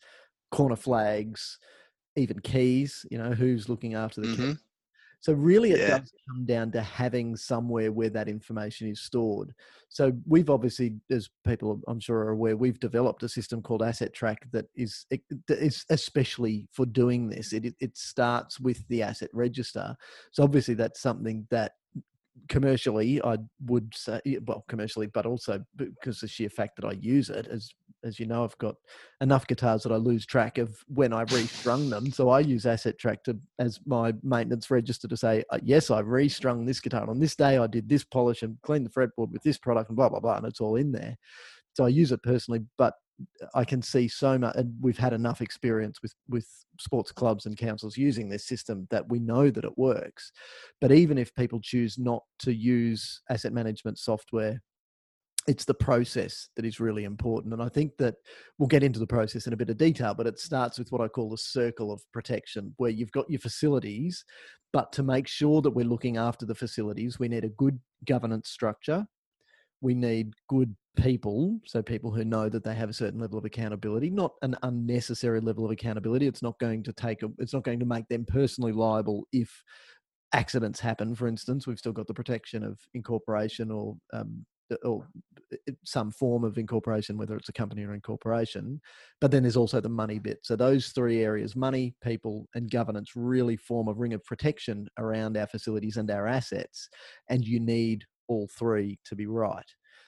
corner 0.52 0.76
flags, 0.76 1.58
even 2.16 2.40
keys. 2.40 3.06
You 3.12 3.18
know, 3.18 3.32
who's 3.32 3.70
looking 3.70 3.96
after 3.96 4.22
the 4.22 4.28
mm-hmm. 4.28 4.50
keys? 4.52 4.64
So 5.22 5.34
really, 5.34 5.72
it 5.72 5.80
yeah. 5.80 5.98
does 6.00 6.14
come 6.30 6.46
down 6.46 6.72
to 6.72 6.82
having 6.82 7.36
somewhere 7.36 7.92
where 7.92 8.10
that 8.10 8.30
information 8.30 8.88
is 8.88 9.02
stored. 9.02 9.54
So 9.90 10.14
we've 10.26 10.50
obviously, 10.50 10.96
as 11.12 11.30
people 11.46 11.82
I'm 11.88 12.00
sure 12.00 12.20
are 12.20 12.30
aware, 12.30 12.56
we've 12.56 12.80
developed 12.80 13.24
a 13.24 13.30
system 13.30 13.62
called 13.62 13.84
Asset 13.84 14.14
Track 14.14 14.48
that 14.54 14.68
is 14.76 15.06
is 15.50 15.84
especially 15.90 16.68
for 16.72 16.86
doing 16.86 17.30
this. 17.30 17.52
It 17.52 17.76
it 17.82 17.98
starts 17.98 18.62
with 18.62 18.88
the 18.88 19.04
asset 19.04 19.30
register. 19.34 19.94
So 20.32 20.44
obviously, 20.44 20.76
that's 20.76 21.02
something 21.02 21.46
that 21.52 21.74
commercially 22.48 23.22
i 23.24 23.38
would 23.66 23.94
say 23.96 24.20
well 24.46 24.64
commercially 24.68 25.08
but 25.08 25.26
also 25.26 25.64
because 25.76 26.20
the 26.20 26.28
sheer 26.28 26.50
fact 26.50 26.76
that 26.76 26.86
i 26.86 26.92
use 26.92 27.30
it 27.30 27.48
as 27.48 27.74
as 28.04 28.20
you 28.20 28.26
know 28.26 28.44
i've 28.44 28.58
got 28.58 28.76
enough 29.22 29.46
guitars 29.48 29.84
that 29.84 29.92
i 29.92 29.96
lose 29.96 30.26
track 30.26 30.58
of 30.58 30.76
when 30.88 31.14
i 31.14 31.22
restrung 31.24 31.90
them. 31.90 32.12
So 32.12 32.30
i 32.30 32.40
use 32.40 32.66
asset 32.66 32.98
track 32.98 33.24
to 33.26 33.38
as 33.60 33.80
my 33.86 34.14
maintenance 34.24 34.72
register 34.72 35.08
to 35.08 35.18
say 35.18 35.44
uh, 35.50 35.60
yes 35.64 35.92
i 35.92 36.00
restrung 36.00 36.66
this 36.66 36.80
guitar. 36.80 37.02
And 37.02 37.10
on 37.10 37.20
this 37.20 37.36
day 37.36 37.58
i 37.58 37.68
did 37.68 37.90
this 37.90 38.04
polish 38.04 38.44
and 38.44 38.58
cleaned 38.62 38.86
the 38.86 38.90
fretboard 38.90 39.32
with 39.32 39.44
this 39.44 39.58
product 39.58 39.90
and 39.90 39.98
blah 39.98 40.10
blah 40.10 40.20
blah 40.20 40.38
and 40.38 40.46
it's 40.46 40.62
all 40.62 40.76
in 40.76 40.92
there. 40.92 41.18
So 41.74 41.86
i 41.86 41.90
use 41.90 42.12
it 42.12 42.24
personally 42.24 42.62
but 42.78 42.94
I 43.54 43.66
can 43.66 43.82
see 43.82 44.08
so 44.08 44.38
much, 44.38 44.56
and 44.56 44.74
we've 44.82 44.98
had 44.98 45.14
enough 45.14 45.42
experience 45.42 46.02
with 46.02 46.14
with 46.28 46.48
sports 46.80 47.12
clubs 47.12 47.46
and 47.46 47.58
councils 47.58 47.98
using 47.98 48.30
this 48.30 48.46
system 48.46 48.88
that 48.90 49.10
we 49.10 49.20
know 49.20 49.50
that 49.50 49.66
it 49.66 49.78
works. 49.78 50.32
But 50.82 50.92
even 50.92 51.18
if 51.18 51.36
people 51.36 51.60
choose 51.62 51.98
not 51.98 52.24
to 52.40 52.54
use 52.54 53.22
asset 53.30 53.54
management 53.54 54.00
software, 54.00 54.62
it's 55.48 55.66
the 55.66 55.74
process 55.74 56.50
that 56.56 56.66
is 56.66 56.80
really 56.80 57.06
important. 57.06 57.54
And 57.54 57.62
I 57.64 57.70
think 57.70 57.98
that 57.98 58.16
we'll 58.58 58.68
get 58.68 58.84
into 58.84 59.00
the 59.00 59.08
process 59.08 59.48
in 59.48 59.54
a 59.54 59.58
bit 59.58 59.70
of 59.70 59.78
detail, 59.78 60.14
but 60.14 60.28
it 60.28 60.40
starts 60.40 60.78
with 60.78 60.92
what 60.92 61.02
I 61.02 61.08
call 61.08 61.30
the 61.30 61.38
circle 61.38 61.92
of 61.92 62.02
protection, 62.14 62.74
where 62.78 62.92
you've 62.92 63.12
got 63.12 63.30
your 63.30 63.40
facilities 63.40 64.24
But 64.72 64.92
to 64.94 65.04
make 65.04 65.28
sure 65.28 65.62
that 65.62 65.72
we're 65.72 65.86
looking 65.86 66.18
after 66.18 66.46
the 66.46 66.56
facilities, 66.56 67.20
we 67.20 67.28
need 67.28 67.44
a 67.44 67.50
good 67.50 67.80
governance 68.06 68.50
structure. 68.50 69.08
We 69.82 69.94
need 69.94 70.34
good 70.48 70.76
people, 70.98 71.60
so 71.66 71.82
people 71.82 72.12
who 72.12 72.26
know 72.26 72.50
that 72.50 72.64
they 72.64 72.76
have 72.76 72.90
a 72.90 72.94
certain 72.94 73.20
level 73.20 73.38
of 73.38 73.46
accountability, 73.46 74.10
not 74.10 74.34
an 74.42 74.56
unnecessary 74.64 75.40
level 75.40 75.66
of 75.66 75.72
accountability. 75.72 76.28
It's 76.28 76.44
not 76.44 76.60
going 76.60 76.84
to 76.84 76.94
take 76.94 77.24
a, 77.24 77.30
it's 77.38 77.54
not 77.54 77.64
going 77.64 77.80
to 77.80 77.86
make 77.86 78.08
them 78.10 78.26
personally 78.26 78.74
liable 78.74 79.26
if 79.32 79.64
accidents 80.34 80.80
happen. 80.80 81.16
For 81.16 81.28
instance, 81.28 81.66
we've 81.66 81.80
still 81.80 81.94
got 81.94 82.08
the 82.08 82.14
protection 82.14 82.64
of 82.64 82.80
incorporation 82.94 83.72
or 83.72 83.96
um, 84.14 84.46
or 84.84 85.08
some 85.84 86.12
form 86.12 86.44
of 86.44 86.58
incorporation, 86.58 87.18
whether 87.18 87.36
it's 87.36 87.50
a 87.50 87.54
company 87.54 87.84
or 87.84 87.94
incorporation. 87.94 88.80
But 89.20 89.32
then 89.32 89.44
there's 89.44 89.58
also 89.58 89.82
the 89.82 89.90
money 89.90 90.20
bit. 90.20 90.40
So 90.44 90.56
those 90.56 90.90
three 90.90 91.24
areas, 91.24 91.56
money, 91.56 91.96
people, 92.04 92.48
and 92.54 92.70
governance, 92.70 93.14
really 93.16 93.58
form 93.58 93.88
a 93.88 93.94
ring 93.94 94.14
of 94.14 94.24
protection 94.24 94.88
around 95.00 95.38
our 95.38 95.48
facilities 95.48 95.98
and 95.98 96.12
our 96.12 96.28
assets. 96.28 96.88
And 97.30 97.44
you 97.44 97.60
need 97.60 98.06
all 98.30 98.48
three 98.48 99.00
to 99.06 99.16
be 99.16 99.26
right. 99.26 99.66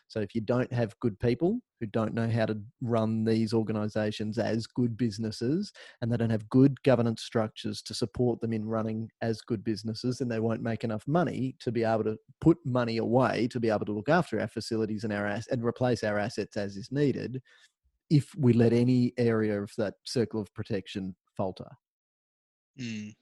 So 0.07 0.19
if 0.19 0.35
you 0.35 0.41
don't 0.41 0.71
have 0.73 0.99
good 0.99 1.17
people 1.19 1.59
who 1.79 1.85
don't 1.85 2.13
know 2.13 2.29
how 2.29 2.45
to 2.45 2.57
run 2.81 3.23
these 3.23 3.53
organizations 3.53 4.37
as 4.37 4.67
good 4.67 4.97
businesses 4.97 5.71
and 6.01 6.11
they 6.11 6.17
don't 6.17 6.29
have 6.29 6.49
good 6.49 6.83
governance 6.83 7.23
structures 7.23 7.81
to 7.83 7.93
support 7.93 8.41
them 8.41 8.51
in 8.51 8.65
running 8.65 9.09
as 9.21 9.39
good 9.39 9.63
businesses, 9.63 10.17
then 10.17 10.27
they 10.27 10.41
won't 10.41 10.61
make 10.61 10.83
enough 10.83 11.07
money 11.07 11.55
to 11.61 11.71
be 11.71 11.85
able 11.85 12.03
to 12.03 12.17
put 12.41 12.57
money 12.65 12.97
away 12.97 13.47
to 13.51 13.59
be 13.59 13.69
able 13.69 13.85
to 13.85 13.93
look 13.93 14.09
after 14.09 14.39
our 14.39 14.49
facilities 14.49 15.05
and 15.05 15.13
our 15.13 15.25
ass- 15.25 15.47
and 15.47 15.63
replace 15.63 16.03
our 16.03 16.19
assets 16.19 16.57
as 16.57 16.75
is 16.75 16.91
needed 16.91 17.41
if 18.09 18.35
we 18.37 18.51
let 18.51 18.73
any 18.73 19.13
area 19.17 19.61
of 19.61 19.71
that 19.77 19.93
circle 20.03 20.41
of 20.41 20.53
protection 20.53 21.15
falter. 21.37 21.69
Mm. 22.77 23.13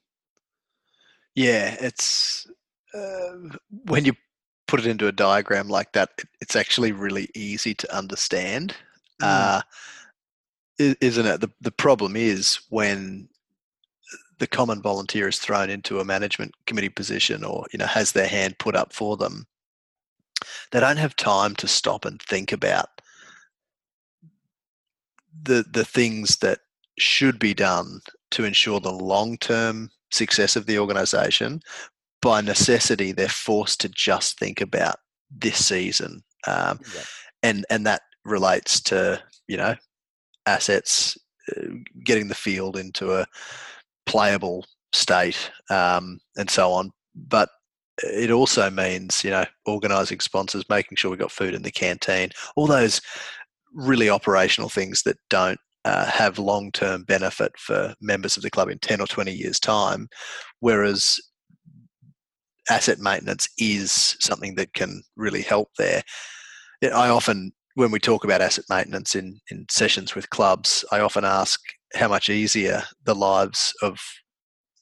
Yeah, 1.35 1.77
it's 1.79 2.47
uh, 2.95 3.35
when 3.69 4.05
you 4.05 4.13
put 4.69 4.79
it 4.79 4.85
into 4.85 5.07
a 5.07 5.11
diagram 5.11 5.67
like 5.67 5.93
that, 5.93 6.11
it's 6.41 6.55
actually 6.55 6.91
really 6.91 7.27
easy 7.33 7.73
to 7.73 7.95
understand. 7.95 8.75
Mm. 9.19 9.25
Uh, 9.25 9.61
isn't 10.77 11.25
it? 11.25 11.41
The, 11.41 11.49
the 11.59 11.71
problem 11.71 12.15
is 12.15 12.59
when 12.69 13.27
the 14.37 14.47
common 14.47 14.81
volunteer 14.81 15.27
is 15.27 15.39
thrown 15.39 15.69
into 15.71 15.99
a 15.99 16.05
management 16.05 16.53
committee 16.67 16.89
position 16.89 17.43
or 17.43 17.65
you 17.73 17.79
know 17.79 17.85
has 17.85 18.13
their 18.13 18.27
hand 18.27 18.57
put 18.57 18.75
up 18.75 18.93
for 18.93 19.17
them 19.17 19.45
they 20.71 20.79
don't 20.79 20.97
have 20.97 21.15
time 21.17 21.53
to 21.55 21.67
stop 21.67 22.05
and 22.05 22.21
think 22.21 22.53
about 22.53 23.01
the 25.43 25.65
the 25.69 25.83
things 25.83 26.37
that 26.37 26.59
should 26.97 27.37
be 27.37 27.53
done 27.53 27.99
to 28.31 28.45
ensure 28.45 28.79
the 28.79 28.91
long 28.91 29.37
term 29.37 29.91
success 30.09 30.55
of 30.55 30.65
the 30.65 30.79
organization 30.79 31.61
by 32.21 32.41
necessity, 32.41 33.11
they're 33.11 33.29
forced 33.29 33.79
to 33.81 33.89
just 33.89 34.37
think 34.39 34.61
about 34.61 34.95
this 35.31 35.65
season, 35.65 36.23
um, 36.47 36.79
yeah. 36.95 37.01
and 37.43 37.65
and 37.69 37.85
that 37.85 38.01
relates 38.25 38.81
to 38.81 39.21
you 39.47 39.57
know 39.57 39.75
assets, 40.45 41.17
uh, 41.55 41.67
getting 42.03 42.27
the 42.27 42.35
field 42.35 42.77
into 42.77 43.13
a 43.13 43.25
playable 44.05 44.65
state, 44.93 45.51
um, 45.69 46.19
and 46.37 46.49
so 46.49 46.71
on. 46.71 46.91
But 47.15 47.49
it 48.03 48.31
also 48.31 48.69
means 48.69 49.23
you 49.23 49.29
know 49.29 49.45
organising 49.65 50.19
sponsors, 50.19 50.63
making 50.69 50.97
sure 50.97 51.11
we've 51.11 51.19
got 51.19 51.31
food 51.31 51.53
in 51.53 51.61
the 51.61 51.71
canteen, 51.71 52.29
all 52.55 52.67
those 52.67 53.01
really 53.73 54.09
operational 54.09 54.69
things 54.69 55.03
that 55.03 55.17
don't 55.29 55.59
uh, 55.85 56.05
have 56.05 56.39
long 56.39 56.71
term 56.71 57.03
benefit 57.03 57.51
for 57.57 57.93
members 58.01 58.37
of 58.37 58.43
the 58.43 58.49
club 58.49 58.69
in 58.69 58.79
10 58.79 59.01
or 59.01 59.07
20 59.07 59.31
years' 59.31 59.59
time. 59.59 60.09
Whereas 60.59 61.19
asset 62.69 62.99
maintenance 62.99 63.47
is 63.57 64.15
something 64.19 64.55
that 64.55 64.73
can 64.73 65.01
really 65.15 65.41
help 65.41 65.69
there. 65.77 66.01
I 66.83 67.09
often, 67.09 67.51
when 67.75 67.91
we 67.91 67.99
talk 67.99 68.23
about 68.23 68.41
asset 68.41 68.65
maintenance 68.69 69.15
in, 69.15 69.39
in 69.51 69.65
sessions 69.69 70.15
with 70.15 70.29
clubs, 70.29 70.85
I 70.91 70.99
often 70.99 71.25
ask 71.25 71.59
how 71.95 72.07
much 72.07 72.29
easier 72.29 72.83
the 73.05 73.15
lives 73.15 73.73
of 73.81 73.99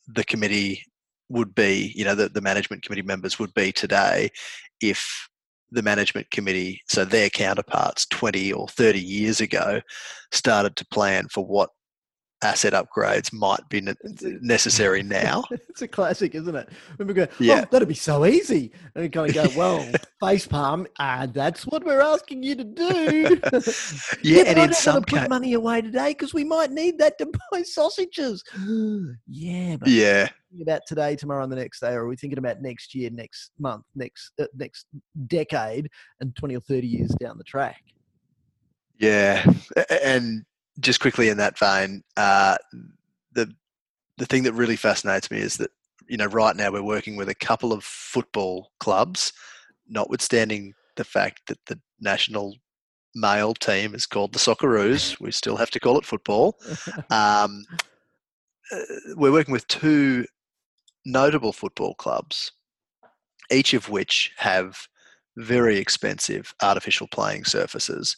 the 0.08 0.24
committee 0.24 0.84
would 1.30 1.54
be, 1.56 1.92
you 1.96 2.06
know, 2.06 2.16
the, 2.16 2.30
the 2.30 2.42
management 2.42 2.84
committee 2.84 3.02
members 3.02 3.40
would 3.40 3.54
be 3.54 3.72
today 3.72 4.30
if 4.82 5.28
the 5.72 5.82
management 5.82 6.30
committee, 6.32 6.82
so 6.88 7.04
their 7.04 7.30
counterparts 7.30 8.06
20 8.08 8.54
or 8.54 8.68
30 8.70 9.00
years 9.00 9.42
ago, 9.42 9.82
started 10.32 10.76
to 10.78 10.86
plan 10.88 11.28
for 11.30 11.46
what 11.46 11.70
asset 12.44 12.74
upgrades 12.74 13.34
might 13.34 13.68
be 13.70 13.82
necessary 14.42 15.04
now. 15.04 15.44
it's 15.52 15.82
a 15.82 15.88
classic, 15.88 16.36
isn't 16.36 16.56
it? 16.56 16.70
When 16.98 17.08
we 17.08 17.14
go, 17.14 17.28
yeah, 17.40 17.64
oh, 17.64 17.68
that'd 17.72 17.88
be 17.88 17.96
so 17.96 18.26
easy, 18.26 18.72
and 18.96 19.04
we 19.04 19.10
kind 19.10 19.30
of 19.30 19.36
go, 19.36 19.48
well, 19.58 19.92
face 20.20 20.48
palm, 20.48 20.88
ah, 21.00 21.28
that's 21.32 21.66
what 21.66 21.84
we're 21.84 22.02
asking 22.02 22.44
you 22.44 22.56
to 22.56 22.64
do. 22.64 23.40
yeah, 23.54 23.62
yeah 24.24 24.44
and 24.46 24.60
in 24.60 24.74
some 24.74 25.04
put 25.04 25.30
money 25.30 25.54
away 25.54 25.82
today 25.82 26.10
because 26.10 26.34
we 26.34 26.44
might 26.44 26.72
need 26.72 26.98
that 27.00 27.18
to 27.18 27.32
buy 27.52 27.64
sausages. 27.64 28.44
yeah, 29.28 29.78
yeah. 29.86 30.28
About 30.62 30.82
today, 30.88 31.16
tomorrow, 31.16 31.44
and 31.44 31.52
the 31.52 31.58
next 31.58 31.82
day, 31.82 31.92
or 31.92 32.04
are 32.04 32.08
we 32.08 32.16
thinking 32.16 32.40
about 32.40 32.62
next 32.62 32.96
year, 32.96 33.10
next 33.12 33.52
month, 33.60 33.84
next 33.96 34.32
uh, 34.40 34.46
next 34.56 34.86
decade, 35.28 35.90
and 36.22 36.36
twenty 36.36 36.56
or 36.56 36.62
thirty 36.62 36.88
years 36.88 37.12
down 37.20 37.38
the 37.38 37.44
track? 37.44 37.82
Yeah, 38.98 39.46
and 40.02 40.44
just 40.80 41.00
quickly 41.00 41.30
in 41.30 41.38
that 41.38 41.58
vein, 41.58 42.04
uh, 42.16 42.58
the 43.34 43.54
the 44.18 44.26
thing 44.26 44.44
that 44.44 44.54
really 44.54 44.76
fascinates 44.76 45.30
me 45.30 45.40
is 45.40 45.58
that 45.58 45.72
you 46.08 46.18
know 46.18 46.26
right 46.26 46.56
now 46.56 46.72
we're 46.72 46.84
working 46.84 47.16
with 47.16 47.30
a 47.30 47.36
couple 47.36 47.74
of 47.74 47.84
football 47.84 48.72
clubs, 48.80 49.34
notwithstanding 49.88 50.74
the 50.96 51.04
fact 51.04 51.42
that 51.48 51.60
the 51.68 51.80
national 52.00 52.56
male 53.16 53.54
team 53.54 53.96
is 53.96 54.06
called 54.06 54.34
the 54.34 54.40
Socceroos. 54.40 55.20
We 55.22 55.32
still 55.32 55.58
have 55.58 55.72
to 55.72 55.80
call 55.80 55.98
it 55.98 56.06
football. 56.06 56.58
Um, 57.10 57.66
uh, 58.72 58.82
we're 59.16 59.32
working 59.32 59.54
with 59.54 59.68
two 59.68 60.26
notable 61.06 61.54
football 61.54 61.96
clubs, 61.96 62.52
each 63.50 63.74
of 63.74 63.90
which 63.90 64.32
have 64.38 64.88
very 65.38 65.78
expensive 65.78 66.54
artificial 66.62 67.08
playing 67.08 67.46
surfaces. 67.46 68.18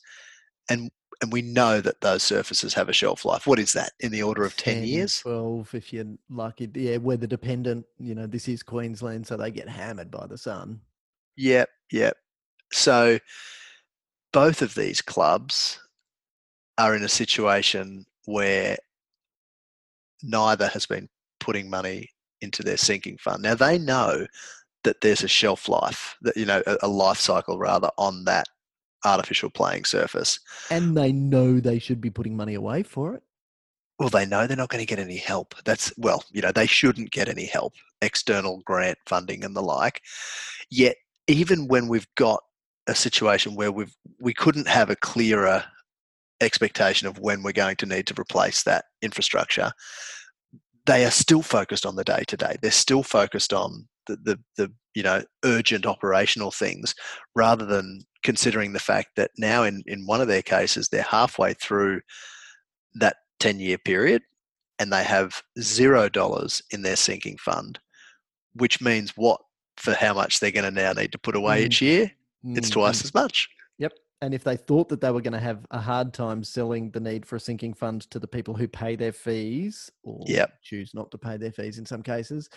And 0.69 0.89
and 1.21 1.33
we 1.33 1.41
know 1.41 1.81
that 1.81 2.01
those 2.01 2.23
surfaces 2.23 2.73
have 2.73 2.87
a 2.87 2.93
shelf 2.93 3.25
life. 3.25 3.45
What 3.45 3.59
is 3.59 3.73
that 3.73 3.91
in 3.99 4.11
the 4.11 4.23
order 4.23 4.43
of 4.43 4.55
10, 4.55 4.75
10 4.75 4.83
years? 4.85 5.19
12, 5.19 5.75
if 5.75 5.93
you're 5.93 6.05
lucky. 6.29 6.69
Yeah, 6.73 6.97
weather 6.97 7.27
dependent. 7.27 7.85
You 7.99 8.15
know, 8.15 8.25
this 8.25 8.47
is 8.47 8.63
Queensland, 8.63 9.27
so 9.27 9.35
they 9.35 9.51
get 9.51 9.67
hammered 9.67 10.11
by 10.11 10.27
the 10.27 10.37
sun. 10.37 10.81
Yep, 11.35 11.69
yep. 11.91 12.17
So 12.71 13.19
both 14.31 14.61
of 14.61 14.75
these 14.75 15.01
clubs 15.01 15.79
are 16.77 16.95
in 16.95 17.03
a 17.03 17.09
situation 17.09 18.05
where 18.25 18.77
neither 20.23 20.67
has 20.67 20.85
been 20.85 21.09
putting 21.39 21.69
money 21.69 22.09
into 22.41 22.63
their 22.63 22.77
sinking 22.77 23.17
fund. 23.17 23.43
Now 23.43 23.55
they 23.55 23.77
know 23.77 24.25
that 24.85 25.01
there's 25.01 25.23
a 25.23 25.27
shelf 25.27 25.67
life, 25.67 26.15
that 26.21 26.37
you 26.37 26.45
know, 26.45 26.63
a 26.81 26.87
life 26.87 27.19
cycle 27.19 27.57
rather 27.57 27.89
on 27.97 28.23
that 28.25 28.47
artificial 29.05 29.49
playing 29.49 29.85
surface. 29.85 30.39
And 30.69 30.95
they 30.95 31.11
know 31.11 31.59
they 31.59 31.79
should 31.79 32.01
be 32.01 32.09
putting 32.09 32.35
money 32.35 32.53
away 32.53 32.83
for 32.83 33.15
it. 33.15 33.23
Well, 33.97 34.09
they 34.09 34.25
know 34.25 34.47
they're 34.47 34.55
not 34.55 34.69
going 34.69 34.81
to 34.81 34.87
get 34.87 34.99
any 34.99 35.17
help. 35.17 35.55
That's, 35.65 35.91
well, 35.97 36.23
you 36.31 36.41
know, 36.41 36.51
they 36.51 36.67
shouldn't 36.67 37.11
get 37.11 37.27
any 37.27 37.45
help, 37.45 37.73
external 38.01 38.61
grant 38.65 38.97
funding 39.05 39.43
and 39.43 39.55
the 39.55 39.61
like. 39.61 40.01
Yet, 40.71 40.95
even 41.27 41.67
when 41.67 41.87
we've 41.87 42.07
got 42.15 42.41
a 42.87 42.95
situation 42.95 43.55
where 43.55 43.71
we've, 43.71 43.93
we 44.21 44.33
couldn't 44.33 44.69
have 44.69 44.89
a 44.89 44.95
clearer 44.95 45.65
expectation 46.41 47.07
of 47.07 47.19
when 47.19 47.43
we're 47.43 47.51
going 47.51 47.75
to 47.77 47.85
need 47.85 48.07
to 48.07 48.19
replace 48.19 48.63
that 48.63 48.85
infrastructure, 49.01 49.71
they 50.85 51.05
are 51.05 51.11
still 51.11 51.41
focused 51.41 51.85
on 51.85 51.95
the 51.97 52.03
day 52.03 52.23
to 52.27 52.37
day. 52.37 52.55
They're 52.61 52.71
still 52.71 53.03
focused 53.03 53.53
on 53.53 53.87
the, 54.07 54.17
the, 54.23 54.39
the 54.57 54.73
you 54.95 55.03
know 55.03 55.23
urgent 55.45 55.85
operational 55.85 56.51
things 56.51 56.95
rather 57.35 57.65
than 57.65 58.01
considering 58.23 58.73
the 58.73 58.79
fact 58.79 59.09
that 59.15 59.31
now 59.37 59.63
in, 59.63 59.83
in 59.85 60.05
one 60.05 60.21
of 60.21 60.27
their 60.27 60.41
cases 60.41 60.89
they're 60.89 61.01
halfway 61.03 61.53
through 61.53 62.01
that 62.95 63.17
10 63.39 63.59
year 63.59 63.77
period 63.77 64.21
and 64.77 64.91
they 64.91 65.03
have 65.03 65.41
zero 65.59 66.09
dollars 66.09 66.61
in 66.71 66.81
their 66.81 66.95
sinking 66.95 67.37
fund 67.37 67.79
which 68.53 68.81
means 68.81 69.13
what 69.15 69.39
for 69.77 69.93
how 69.93 70.13
much 70.13 70.39
they're 70.39 70.51
going 70.51 70.65
to 70.65 70.71
now 70.71 70.91
need 70.91 71.11
to 71.11 71.17
put 71.17 71.35
away 71.35 71.61
mm. 71.61 71.65
each 71.65 71.81
year 71.81 72.11
it's 72.43 72.69
twice 72.69 73.01
mm. 73.01 73.05
as 73.05 73.13
much 73.13 73.47
yep 73.77 73.93
and 74.21 74.33
if 74.33 74.43
they 74.43 74.57
thought 74.57 74.89
that 74.89 74.99
they 74.99 75.11
were 75.11 75.21
going 75.21 75.33
to 75.33 75.39
have 75.39 75.65
a 75.71 75.79
hard 75.79 76.13
time 76.13 76.43
selling 76.43 76.91
the 76.91 76.99
need 76.99 77.25
for 77.25 77.37
a 77.37 77.39
sinking 77.39 77.73
fund 77.73 78.01
to 78.11 78.19
the 78.19 78.27
people 78.27 78.53
who 78.53 78.67
pay 78.67 78.95
their 78.95 79.13
fees 79.13 79.89
or 80.03 80.23
yep. 80.27 80.53
choose 80.61 80.93
not 80.93 81.09
to 81.11 81.17
pay 81.17 81.37
their 81.37 81.51
fees 81.51 81.77
in 81.77 81.85
some 81.85 82.03
cases 82.03 82.49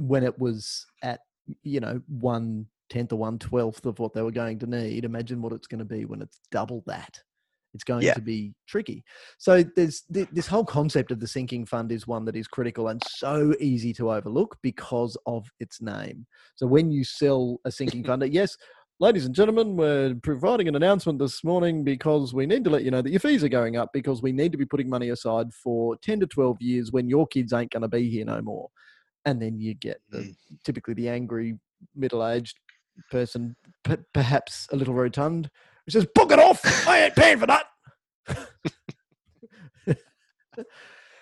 when 0.00 0.22
it 0.22 0.38
was 0.38 0.86
at 1.02 1.20
you 1.62 1.80
know 1.80 2.00
one 2.08 2.66
tenth 2.88 3.12
or 3.12 3.16
one 3.16 3.38
twelfth 3.38 3.86
of 3.86 3.98
what 3.98 4.12
they 4.14 4.22
were 4.22 4.30
going 4.30 4.58
to 4.60 4.66
need. 4.66 5.04
Imagine 5.04 5.42
what 5.42 5.52
it's 5.52 5.66
going 5.66 5.78
to 5.80 5.84
be 5.84 6.04
when 6.04 6.22
it's 6.22 6.40
double 6.50 6.82
that. 6.86 7.20
it's 7.74 7.84
going 7.84 8.02
Yeah. 8.02 8.14
to 8.14 8.22
be 8.22 8.54
tricky. 8.66 9.04
So 9.36 9.62
there's 9.62 10.00
th- 10.10 10.28
this 10.32 10.46
whole 10.46 10.64
concept 10.64 11.10
of 11.10 11.20
the 11.20 11.26
sinking 11.26 11.66
fund 11.66 11.92
is 11.92 12.06
one 12.06 12.24
that 12.24 12.34
is 12.34 12.46
critical 12.48 12.88
and 12.88 13.02
so 13.06 13.52
easy 13.60 13.92
to 13.94 14.12
overlook 14.12 14.56
because 14.62 15.14
of 15.26 15.46
its 15.60 15.82
name. 15.82 16.26
So 16.54 16.66
when 16.66 16.90
you 16.90 17.04
sell 17.04 17.60
a 17.66 17.70
sinking 17.70 18.04
fund, 18.06 18.22
yes, 18.32 18.56
ladies 18.98 19.26
and 19.26 19.34
gentlemen, 19.34 19.76
we're 19.76 20.14
providing 20.22 20.68
an 20.68 20.74
announcement 20.76 21.18
this 21.18 21.44
morning 21.44 21.84
because 21.84 22.32
we 22.32 22.46
need 22.46 22.64
to 22.64 22.70
let 22.70 22.82
you 22.82 22.90
know 22.90 23.02
that 23.02 23.10
your 23.10 23.20
fees 23.20 23.44
are 23.44 23.48
going 23.50 23.76
up 23.76 23.90
because 23.92 24.22
we 24.22 24.32
need 24.32 24.52
to 24.52 24.58
be 24.58 24.64
putting 24.64 24.88
money 24.88 25.10
aside 25.10 25.52
for 25.52 25.96
10 25.98 26.20
to 26.20 26.26
12 26.26 26.56
years 26.62 26.92
when 26.92 27.10
your 27.10 27.26
kids 27.26 27.52
ain't 27.52 27.72
going 27.72 27.82
to 27.82 27.88
be 27.88 28.08
here 28.08 28.24
no 28.24 28.40
more. 28.40 28.70
And 29.26 29.42
then 29.42 29.60
you 29.60 29.74
get 29.74 30.00
the, 30.08 30.18
Mm. 30.20 30.36
typically 30.64 30.94
the 30.94 31.10
angry 31.10 31.58
middle-aged 31.94 32.56
person, 33.10 33.56
p- 33.84 33.96
perhaps 34.12 34.66
a 34.72 34.76
little 34.76 34.94
rotund, 34.94 35.50
who 35.84 35.90
says, 35.90 36.06
"Book 36.14 36.32
it 36.32 36.38
off! 36.38 36.60
I 36.88 37.02
ain't 37.04 37.16
paying 37.16 37.38
for 37.38 37.46
that." 37.46 37.66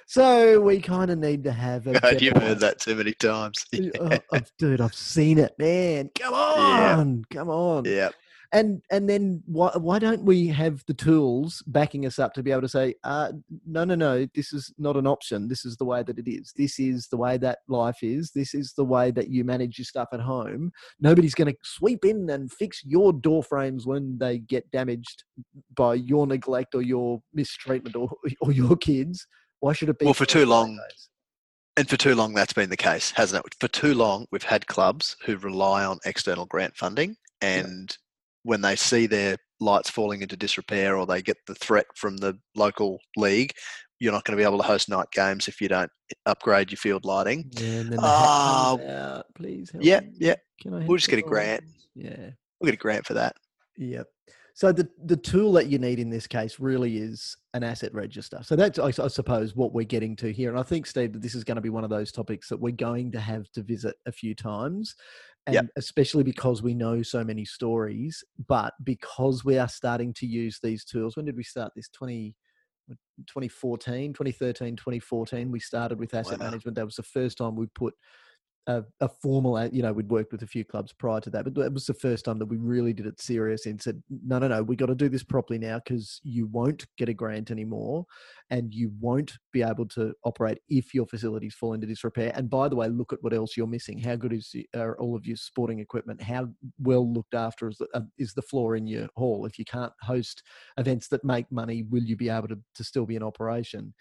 so 0.07 0.61
we 0.61 0.81
kind 0.81 1.11
of 1.11 1.19
need 1.19 1.45
to 1.45 1.53
have 1.53 1.87
a. 1.87 1.93
God, 2.01 2.21
you've 2.21 2.37
heard 2.37 2.61
that 2.61 2.79
too 2.81 2.95
many 2.95 3.13
times. 3.13 3.65
Yeah. 3.73 4.19
I've, 4.33 4.51
dude, 4.59 4.81
I've 4.81 4.95
seen 4.95 5.39
it, 5.39 5.55
man. 5.59 6.11
Come 6.19 6.33
Yeah. 6.35 6.97
on, 6.99 7.25
come 7.31 7.49
on. 7.51 7.85
yeah. 7.85 8.11
And 8.55 8.83
and 8.89 9.11
then 9.11 9.43
why 9.47 9.73
why 9.77 9.99
don't 9.99 10.23
we 10.23 10.47
have 10.47 10.85
the 10.87 10.95
tools 10.95 11.61
backing 11.67 12.07
us 12.07 12.21
up 12.21 12.35
to 12.35 12.43
be 12.43 12.53
able 12.53 12.63
to 12.63 12.69
say, 12.69 12.95
uh, 13.03 13.33
no, 13.67 13.83
no, 13.83 13.97
no, 13.97 14.29
this 14.33 14.53
is 14.53 14.73
not 14.79 14.97
an 14.97 15.09
option. 15.09 15.49
This 15.49 15.65
is 15.65 15.77
the 15.77 15.85
way 15.85 16.05
that 16.05 16.21
it 16.21 16.31
is. 16.31 16.53
This 16.57 16.79
is 16.79 17.09
the 17.09 17.17
way 17.17 17.37
that 17.39 17.59
life 17.67 17.99
is. 18.03 18.31
This 18.31 18.55
is 18.55 18.73
the 18.75 18.85
way 18.85 19.11
that 19.11 19.29
you 19.29 19.43
manage 19.43 19.77
your 19.77 19.85
stuff 19.87 20.09
at 20.13 20.21
home. 20.21 20.71
Nobody's 21.01 21.35
going 21.35 21.53
to 21.53 21.59
sweep 21.65 22.05
in 22.05 22.31
and 22.31 22.53
fix 22.53 22.81
your 22.85 23.13
door 23.13 23.43
frames 23.43 23.87
when 23.87 24.19
they 24.19 24.39
get 24.39 24.71
damaged 24.71 25.25
by 25.75 25.95
your 25.95 26.25
neglect 26.29 26.77
or 26.77 26.83
your 26.83 27.21
mistreatment 27.33 27.97
or 27.97 28.09
or 28.41 28.53
your 28.53 28.77
kids. 28.77 29.27
Why 29.59 29.73
should 29.73 29.89
it 29.89 29.99
be? 29.99 30.05
Well, 30.05 30.15
for 30.15 30.27
too 30.27 30.47
long, 30.47 30.77
days? 30.77 31.09
And 31.77 31.89
for 31.91 31.97
too 31.97 32.15
long, 32.15 32.35
that's 32.35 32.53
been 32.53 32.71
the 32.71 32.77
case, 32.77 33.11
hasn't 33.11 33.45
it? 33.45 33.55
For 33.59 33.67
too 33.67 33.95
long, 33.95 34.27
we've 34.31 34.45
had 34.45 34.69
clubs 34.69 35.17
who 35.25 35.37
rely 35.39 35.85
on 35.85 35.99
external 36.05 36.47
grant 36.47 36.77
funding, 36.77 37.17
and 37.41 37.99
when 38.45 38.61
they 38.61 38.77
see 38.77 39.07
their 39.07 39.37
lights 39.61 39.91
falling 39.91 40.23
into 40.23 40.37
disrepair 40.37 40.97
or 40.97 41.07
they 41.07 41.23
get 41.23 41.37
the 41.47 41.55
threat 41.55 41.87
from 41.97 42.17
the 42.19 42.39
local 42.55 42.99
league, 43.17 43.53
you're 44.01 44.13
not 44.13 44.25
going 44.25 44.37
to 44.37 44.41
be 44.41 44.47
able 44.47 44.59
to 44.59 44.65
host 44.65 44.89
night 44.89 45.07
games 45.13 45.49
if 45.49 45.61
you 45.61 45.69
don't 45.69 45.91
upgrade 46.27 46.71
your 46.71 46.77
field 46.77 47.05
lighting. 47.05 47.49
Yeah, 47.53 47.67
and 47.67 47.91
then 47.93 47.97
the 47.97 48.03
Ah, 48.03 48.77
out. 49.17 49.25
Please 49.35 49.71
help. 49.71 49.85
yeah, 49.85 50.01
me. 50.01 50.11
yeah. 50.19 50.35
Can 50.61 50.75
I 50.75 50.85
We'll 50.87 50.99
just 50.99 51.09
get 51.09 51.19
a 51.19 51.23
grant. 51.23 51.65
Yeah. 51.95 52.31
We'll 52.61 52.67
get 52.71 52.75
a 52.75 52.79
grant 52.79 53.07
for 53.07 53.15
that. 53.15 53.35
Yep. 53.79 54.07
So 54.57 54.71
the 54.71 54.89
the 55.05 55.17
tool 55.17 55.53
that 55.55 55.67
you 55.67 55.79
need 55.79 55.99
in 55.99 56.11
this 56.11 56.29
case 56.29 56.61
really 56.61 56.99
is 56.99 57.37
an 57.55 57.65
asset 57.65 57.93
register. 57.93 58.39
So 58.45 58.55
that's 58.55 58.79
I 58.79 58.91
suppose 59.09 59.57
what 59.57 59.73
we're 59.73 59.85
getting 59.85 60.15
to 60.17 60.33
here, 60.33 60.49
and 60.51 60.59
I 60.59 60.63
think 60.63 60.87
Steve 60.87 61.13
that 61.15 61.23
this 61.23 61.35
is 61.35 61.43
going 61.43 61.57
to 61.57 61.61
be 61.61 61.71
one 61.71 61.83
of 61.83 61.91
those 61.91 62.13
topics 62.13 62.49
that 62.51 62.61
we're 62.61 62.71
going 62.71 63.11
to 63.13 63.21
have 63.21 63.51
to 63.53 63.63
visit 63.65 63.97
a 64.07 64.13
few 64.13 64.33
times, 64.33 64.95
and 65.47 65.57
Yep. 65.57 65.75
especially 65.77 66.23
because 66.23 66.63
we 66.63 66.75
know 66.75 67.03
so 67.03 67.23
many 67.25 67.45
stories, 67.45 68.25
but 68.49 68.75
because 68.83 69.45
we 69.45 69.59
are 69.59 69.69
starting 69.69 70.13
to 70.15 70.27
use 70.27 70.59
these 70.63 70.85
tools. 70.85 71.17
When 71.17 71.27
did 71.27 71.37
we 71.37 71.43
start 71.45 71.73
this? 71.77 71.89
20, 71.91 72.35
2014, 73.27 74.13
2013, 74.15 74.77
2014. 74.77 75.51
We 75.51 75.61
started 75.61 75.99
with 75.99 76.15
asset 76.15 76.41
Wow. 76.41 76.41
management. 76.41 76.77
That 76.77 76.87
was 76.87 76.97
the 76.97 77.03
first 77.03 77.39
time 77.39 77.57
we 77.57 77.67
put 77.67 77.95
a, 78.67 78.83
a 79.01 79.09
formal, 79.09 79.63
you 79.69 79.83
know, 79.83 79.93
we'd 79.93 80.09
worked 80.09 80.33
with 80.33 80.43
a 80.43 80.47
few 80.47 80.65
clubs 80.65 80.93
prior 80.93 81.21
to 81.21 81.31
that, 81.31 81.45
but 81.45 81.55
that 81.55 81.73
was 81.73 81.87
the 81.87 81.95
first 81.95 82.25
time 82.25 82.39
that 82.39 82.47
we 82.47 82.57
really 82.57 82.93
did 82.93 83.07
it 83.07 83.21
serious 83.21 83.67
and 83.67 83.81
said, 83.81 84.03
no, 84.25 84.39
no, 84.39 84.49
no, 84.49 84.63
we 84.63 84.75
got 84.75 84.87
to 84.87 84.95
do 84.95 85.09
this 85.09 85.23
properly 85.23 85.59
now 85.59 85.81
because 85.85 86.21
you 86.25 86.47
won't 86.47 86.87
get 86.97 87.09
a 87.09 87.15
grant 87.15 87.51
anymore 87.51 88.07
and 88.51 88.73
you 88.73 88.91
won't 89.01 89.37
be 89.53 89.63
able 89.63 89.87
to 89.89 90.15
operate 90.25 90.59
if 90.69 90.95
your 90.95 91.07
facilities 91.07 91.55
fall 91.55 91.75
into 91.75 91.87
disrepair. 91.87 92.33
And 92.35 92.49
by 92.49 92.69
the 92.69 92.77
way, 92.77 92.89
look 92.89 93.13
at 93.13 93.23
what 93.23 93.35
else 93.35 93.57
you're 93.57 93.67
missing. 93.67 93.99
How 93.99 94.17
good 94.17 94.33
is 94.33 94.55
are 94.75 94.99
all 94.99 95.15
of 95.15 95.27
your 95.27 95.37
sporting 95.37 95.81
equipment? 95.81 96.23
How 96.23 96.49
well 96.79 97.13
looked 97.13 97.35
after 97.35 97.69
is 97.69 97.79
the, 97.79 97.89
uh, 97.95 98.01
is 98.19 98.33
the 98.33 98.43
floor 98.43 98.77
in 98.77 98.87
your 98.87 99.09
hall? 99.17 99.45
If 99.45 99.59
you 99.59 99.65
can't 99.67 99.93
host 100.01 100.43
events 100.79 101.09
that 101.09 101.25
make 101.25 101.51
money, 101.53 101.85
will 101.91 102.03
you 102.03 102.17
be 102.17 102.31
able 102.31 102.49
to, 102.49 102.59
to 102.77 102.85
still 102.85 103.05
be 103.05 103.17
in 103.17 103.23
operation? 103.23 103.93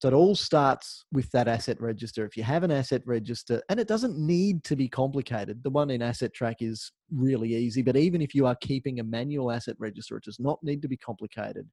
So 0.00 0.06
it 0.06 0.14
all 0.14 0.36
starts 0.36 1.04
with 1.12 1.28
that 1.32 1.48
asset 1.48 1.80
register. 1.80 2.24
If 2.24 2.36
you 2.36 2.44
have 2.44 2.62
an 2.62 2.70
asset 2.70 3.02
register, 3.04 3.60
and 3.68 3.80
it 3.80 3.88
doesn't 3.88 4.16
need 4.16 4.62
to 4.64 4.76
be 4.76 4.88
complicated, 4.88 5.62
the 5.64 5.70
one 5.70 5.90
in 5.90 6.02
Asset 6.02 6.32
Track 6.32 6.58
is 6.60 6.92
really 7.10 7.54
easy. 7.54 7.82
But 7.82 7.96
even 7.96 8.22
if 8.22 8.32
you 8.32 8.46
are 8.46 8.54
keeping 8.56 9.00
a 9.00 9.04
manual 9.04 9.50
asset 9.50 9.74
register, 9.80 10.16
it 10.16 10.22
does 10.22 10.38
not 10.38 10.62
need 10.62 10.82
to 10.82 10.88
be 10.88 10.96
complicated. 10.96 11.68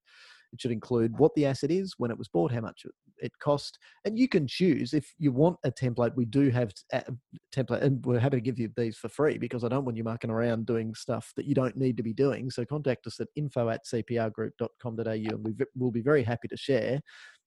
It 0.54 0.62
should 0.62 0.72
include 0.72 1.20
what 1.20 1.36
the 1.36 1.46
asset 1.46 1.70
is, 1.70 1.96
when 1.98 2.10
it 2.10 2.18
was 2.18 2.28
bought, 2.28 2.52
how 2.52 2.62
much 2.62 2.86
it- 2.86 3.32
cost, 3.40 3.80
and 4.06 4.20
you 4.20 4.28
can 4.28 4.48
choose 4.48 4.94
if 4.94 5.14
you 5.18 5.32
want 5.32 5.58
a 5.64 5.72
template. 5.72 6.16
We 6.16 6.26
do 6.26 6.50
have 6.50 6.72
a 6.94 6.98
uh, 6.98 7.12
template, 7.54 7.82
and 7.82 8.06
we're 8.06 8.20
happy 8.20 8.38
to 8.38 8.42
give 8.42 8.60
you 8.60 8.70
these 8.76 8.98
for 8.98 9.10
free 9.10 9.38
because 9.38 9.64
I 9.64 9.68
don't 9.68 9.86
want 9.86 9.98
you 9.98 10.04
mucking 10.04 10.30
around 10.30 10.66
doing 10.66 10.94
stuff 10.94 11.32
that 11.36 11.46
you 11.46 11.56
don't 11.56 11.78
need 11.78 11.98
to 11.98 12.04
be 12.04 12.14
doing. 12.14 12.50
So 12.50 12.66
contact 12.66 13.08
us 13.08 13.20
at 13.20 13.28
info 13.36 13.70
at 13.70 13.86
cprgroup.com.au, 13.86 15.12
and 15.12 15.46
we 15.46 15.56
we'll 15.76 15.92
be 15.92 16.02
very 16.02 16.24
happy 16.24 16.48
to 16.50 16.58
share 16.58 17.02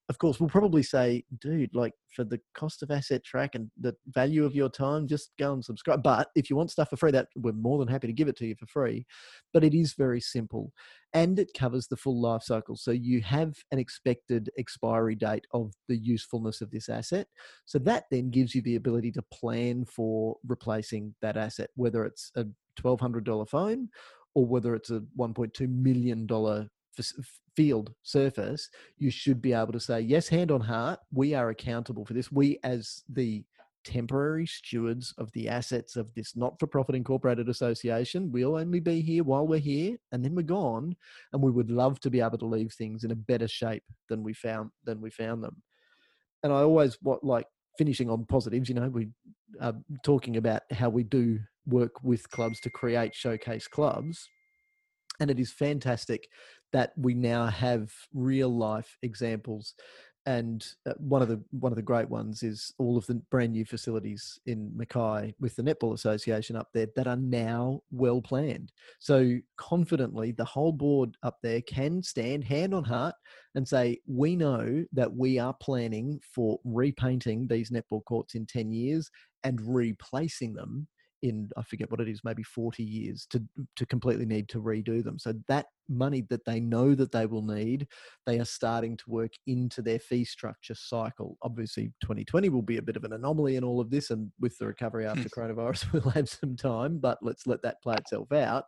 of 0.08 0.16
course, 0.16 0.40
we'll 0.40 0.48
probably 0.48 0.82
say, 0.82 1.22
dude, 1.38 1.74
like 1.74 1.92
for 2.14 2.24
the 2.24 2.40
cost 2.54 2.82
of 2.82 2.90
asset 2.90 3.22
track 3.22 3.54
and 3.54 3.70
the 3.78 3.94
value 4.06 4.46
of 4.46 4.54
your 4.54 4.70
time, 4.70 5.06
just 5.06 5.32
go 5.38 5.52
and 5.52 5.62
subscribe. 5.62 6.02
But 6.02 6.30
if 6.34 6.48
you 6.48 6.56
want 6.56 6.70
stuff 6.70 6.88
for 6.88 6.96
free, 6.96 7.10
that 7.10 7.28
we're 7.36 7.52
more 7.52 7.78
than 7.78 7.88
happy 7.88 8.06
to 8.06 8.12
give 8.14 8.26
it 8.26 8.36
to 8.38 8.46
you 8.46 8.54
for 8.54 8.66
free. 8.66 9.06
But 9.52 9.64
it 9.64 9.74
is 9.74 9.92
very 9.92 10.20
simple 10.22 10.72
and 11.12 11.38
it 11.38 11.52
covers 11.52 11.88
the 11.88 11.96
full 11.96 12.20
life 12.20 12.42
cycle. 12.42 12.74
So 12.74 12.90
you 12.90 13.20
have 13.20 13.56
an 13.70 13.78
expected 13.78 14.50
expiry 14.56 15.14
date 15.14 15.46
of 15.52 15.74
the 15.88 15.96
usefulness 15.96 16.62
of 16.62 16.70
this 16.70 16.88
asset. 16.88 17.28
So 17.66 17.78
that 17.80 18.04
then 18.10 18.30
gives 18.30 18.54
you 18.54 18.62
the 18.62 18.76
ability 18.76 19.12
to 19.12 19.22
plan 19.22 19.84
for 19.84 20.36
replacing 20.46 21.14
that 21.20 21.36
asset, 21.36 21.68
whether 21.76 22.06
it's 22.06 22.32
a 22.34 22.46
$1,200 22.82 23.46
phone 23.48 23.90
or 24.34 24.46
whether 24.46 24.74
it's 24.74 24.90
a 24.90 25.02
$1.2 25.18 25.68
million 25.68 26.26
field 27.56 27.92
surface, 28.02 28.68
you 28.98 29.10
should 29.10 29.42
be 29.42 29.52
able 29.52 29.72
to 29.72 29.80
say, 29.80 30.00
yes, 30.00 30.28
hand 30.28 30.50
on 30.50 30.60
heart, 30.60 31.00
we 31.12 31.34
are 31.34 31.50
accountable 31.50 32.04
for 32.04 32.14
this. 32.14 32.30
We, 32.30 32.58
as 32.62 33.02
the 33.08 33.44
temporary 33.84 34.46
stewards 34.46 35.14
of 35.18 35.32
the 35.32 35.48
assets 35.48 35.96
of 35.96 36.12
this 36.14 36.36
not 36.36 36.58
for 36.60 36.66
profit 36.66 36.94
incorporated 36.94 37.48
association, 37.48 38.30
we'll 38.30 38.56
only 38.56 38.80
be 38.80 39.00
here 39.00 39.24
while 39.24 39.46
we're 39.46 39.58
here 39.58 39.96
and 40.12 40.24
then 40.24 40.34
we're 40.34 40.42
gone. 40.42 40.94
And 41.32 41.42
we 41.42 41.50
would 41.50 41.70
love 41.70 41.98
to 42.00 42.10
be 42.10 42.20
able 42.20 42.38
to 42.38 42.46
leave 42.46 42.72
things 42.72 43.04
in 43.04 43.10
a 43.10 43.16
better 43.16 43.48
shape 43.48 43.84
than 44.08 44.22
we 44.22 44.34
found 44.34 44.70
than 44.84 45.00
we 45.00 45.10
found 45.10 45.42
them. 45.42 45.62
And 46.42 46.52
I 46.52 46.60
always 46.60 46.98
what 47.02 47.24
like 47.24 47.46
finishing 47.78 48.10
on 48.10 48.26
positives, 48.26 48.68
you 48.68 48.74
know, 48.74 48.88
we 48.88 49.08
are 49.60 49.74
talking 50.04 50.36
about 50.36 50.62
how 50.70 50.88
we 50.88 51.02
do 51.02 51.40
work 51.66 52.02
with 52.02 52.30
clubs 52.30 52.60
to 52.60 52.70
create 52.70 53.14
showcase 53.14 53.68
clubs. 53.68 54.28
And 55.20 55.30
it 55.30 55.40
is 55.40 55.50
fantastic 55.50 56.28
that 56.72 56.92
we 56.96 57.14
now 57.14 57.46
have 57.46 57.92
real 58.12 58.54
life 58.54 58.96
examples 59.02 59.74
and 60.28 60.74
uh, 60.84 60.92
one 60.98 61.22
of 61.22 61.28
the 61.28 61.42
one 61.52 61.72
of 61.72 61.76
the 61.76 61.82
great 61.82 62.10
ones 62.10 62.42
is 62.42 62.74
all 62.76 62.98
of 62.98 63.06
the 63.06 63.14
brand 63.30 63.52
new 63.52 63.64
facilities 63.64 64.38
in 64.44 64.70
Mackay 64.76 65.34
with 65.40 65.56
the 65.56 65.62
Netball 65.62 65.94
Association 65.94 66.54
up 66.54 66.68
there 66.74 66.88
that 66.96 67.06
are 67.06 67.16
now 67.16 67.80
well 67.90 68.20
planned. 68.20 68.70
So 68.98 69.38
confidently, 69.56 70.32
the 70.32 70.44
whole 70.44 70.72
board 70.72 71.16
up 71.22 71.38
there 71.42 71.62
can 71.62 72.02
stand 72.02 72.44
hand 72.44 72.74
on 72.74 72.84
heart 72.84 73.14
and 73.54 73.66
say, 73.66 74.00
"We 74.06 74.36
know 74.36 74.84
that 74.92 75.10
we 75.10 75.38
are 75.38 75.54
planning 75.54 76.20
for 76.34 76.60
repainting 76.62 77.46
these 77.46 77.70
netball 77.70 78.04
courts 78.04 78.34
in 78.34 78.44
ten 78.44 78.70
years 78.70 79.10
and 79.44 79.58
replacing 79.62 80.52
them." 80.52 80.88
in 81.22 81.50
I 81.56 81.62
forget 81.62 81.90
what 81.90 82.00
it 82.00 82.08
is, 82.08 82.20
maybe 82.22 82.44
40 82.44 82.84
years 82.84 83.26
to 83.30 83.42
to 83.76 83.86
completely 83.86 84.26
need 84.26 84.48
to 84.50 84.62
redo 84.62 85.02
them. 85.02 85.18
So 85.18 85.32
that 85.48 85.66
money 85.88 86.22
that 86.28 86.44
they 86.44 86.60
know 86.60 86.94
that 86.94 87.12
they 87.12 87.26
will 87.26 87.42
need, 87.42 87.86
they 88.26 88.38
are 88.38 88.44
starting 88.44 88.96
to 88.96 89.04
work 89.08 89.32
into 89.46 89.82
their 89.82 89.98
fee 89.98 90.24
structure 90.24 90.74
cycle. 90.74 91.36
Obviously, 91.42 91.92
2020 92.02 92.48
will 92.48 92.62
be 92.62 92.76
a 92.76 92.82
bit 92.82 92.96
of 92.96 93.04
an 93.04 93.12
anomaly 93.12 93.56
in 93.56 93.64
all 93.64 93.80
of 93.80 93.90
this, 93.90 94.10
and 94.10 94.30
with 94.40 94.56
the 94.58 94.66
recovery 94.66 95.04
hmm. 95.04 95.10
after 95.10 95.28
coronavirus, 95.28 95.92
we'll 95.92 96.12
have 96.12 96.28
some 96.28 96.56
time. 96.56 96.98
But 96.98 97.18
let's 97.22 97.46
let 97.46 97.62
that 97.62 97.82
play 97.82 97.96
itself 97.96 98.32
out. 98.32 98.64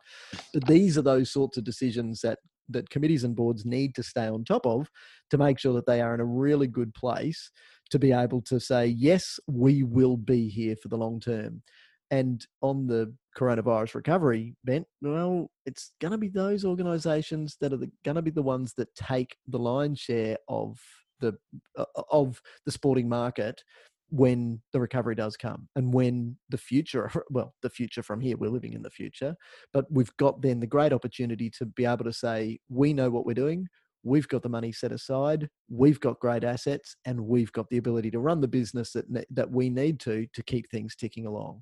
But 0.53 0.65
these 0.67 0.97
are 0.97 1.03
those 1.03 1.31
sorts 1.31 1.57
of 1.57 1.63
decisions 1.63 2.21
that 2.21 2.39
that 2.69 2.89
committees 2.89 3.23
and 3.23 3.35
boards 3.35 3.65
need 3.65 3.95
to 3.95 4.03
stay 4.03 4.27
on 4.27 4.45
top 4.45 4.65
of 4.65 4.89
to 5.29 5.37
make 5.37 5.59
sure 5.59 5.73
that 5.73 5.85
they 5.85 5.99
are 5.99 6.13
in 6.13 6.21
a 6.21 6.25
really 6.25 6.67
good 6.67 6.93
place 6.93 7.51
to 7.89 7.99
be 7.99 8.13
able 8.13 8.41
to 8.41 8.59
say 8.59 8.85
yes 8.85 9.39
we 9.47 9.83
will 9.83 10.15
be 10.15 10.47
here 10.47 10.75
for 10.81 10.87
the 10.87 10.97
long 10.97 11.19
term 11.19 11.61
and 12.09 12.45
on 12.61 12.87
the 12.87 13.13
coronavirus 13.37 13.95
recovery 13.95 14.55
bent, 14.63 14.85
well, 15.01 15.49
it's 15.65 15.93
going 16.01 16.11
to 16.11 16.17
be 16.17 16.27
those 16.27 16.65
organisations 16.65 17.57
that 17.61 17.73
are 17.73 17.79
going 18.03 18.15
to 18.15 18.21
be 18.21 18.31
the 18.31 18.41
ones 18.41 18.73
that 18.77 18.93
take 18.95 19.35
the 19.47 19.59
lion's 19.59 19.99
share 19.99 20.37
of 20.47 20.77
the 21.19 21.37
uh, 21.77 21.85
of 22.11 22.41
the 22.65 22.71
sporting 22.71 23.07
market 23.07 23.61
when 24.09 24.59
the 24.73 24.79
recovery 24.79 25.15
does 25.15 25.37
come 25.37 25.69
and 25.75 25.93
when 25.93 26.35
the 26.49 26.57
future 26.57 27.09
well 27.29 27.53
the 27.61 27.69
future 27.69 28.03
from 28.03 28.19
here 28.19 28.35
we're 28.35 28.49
living 28.49 28.73
in 28.73 28.81
the 28.81 28.89
future 28.89 29.35
but 29.71 29.85
we've 29.89 30.11
got 30.17 30.41
then 30.41 30.59
the 30.59 30.67
great 30.67 30.91
opportunity 30.91 31.49
to 31.49 31.65
be 31.65 31.85
able 31.85 32.03
to 32.03 32.11
say 32.11 32.59
we 32.69 32.91
know 32.91 33.09
what 33.09 33.25
we're 33.25 33.33
doing 33.33 33.67
we've 34.03 34.27
got 34.27 34.41
the 34.41 34.49
money 34.49 34.71
set 34.71 34.91
aside, 34.91 35.49
we've 35.69 35.99
got 35.99 36.19
great 36.19 36.43
assets, 36.43 36.95
and 37.05 37.19
we've 37.19 37.51
got 37.51 37.69
the 37.69 37.77
ability 37.77 38.11
to 38.11 38.19
run 38.19 38.41
the 38.41 38.47
business 38.47 38.91
that 38.93 39.05
that 39.29 39.51
we 39.51 39.69
need 39.69 39.99
to 40.01 40.27
to 40.33 40.43
keep 40.43 40.69
things 40.69 40.95
ticking 40.95 41.25
along. 41.25 41.61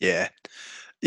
Yeah, 0.00 0.28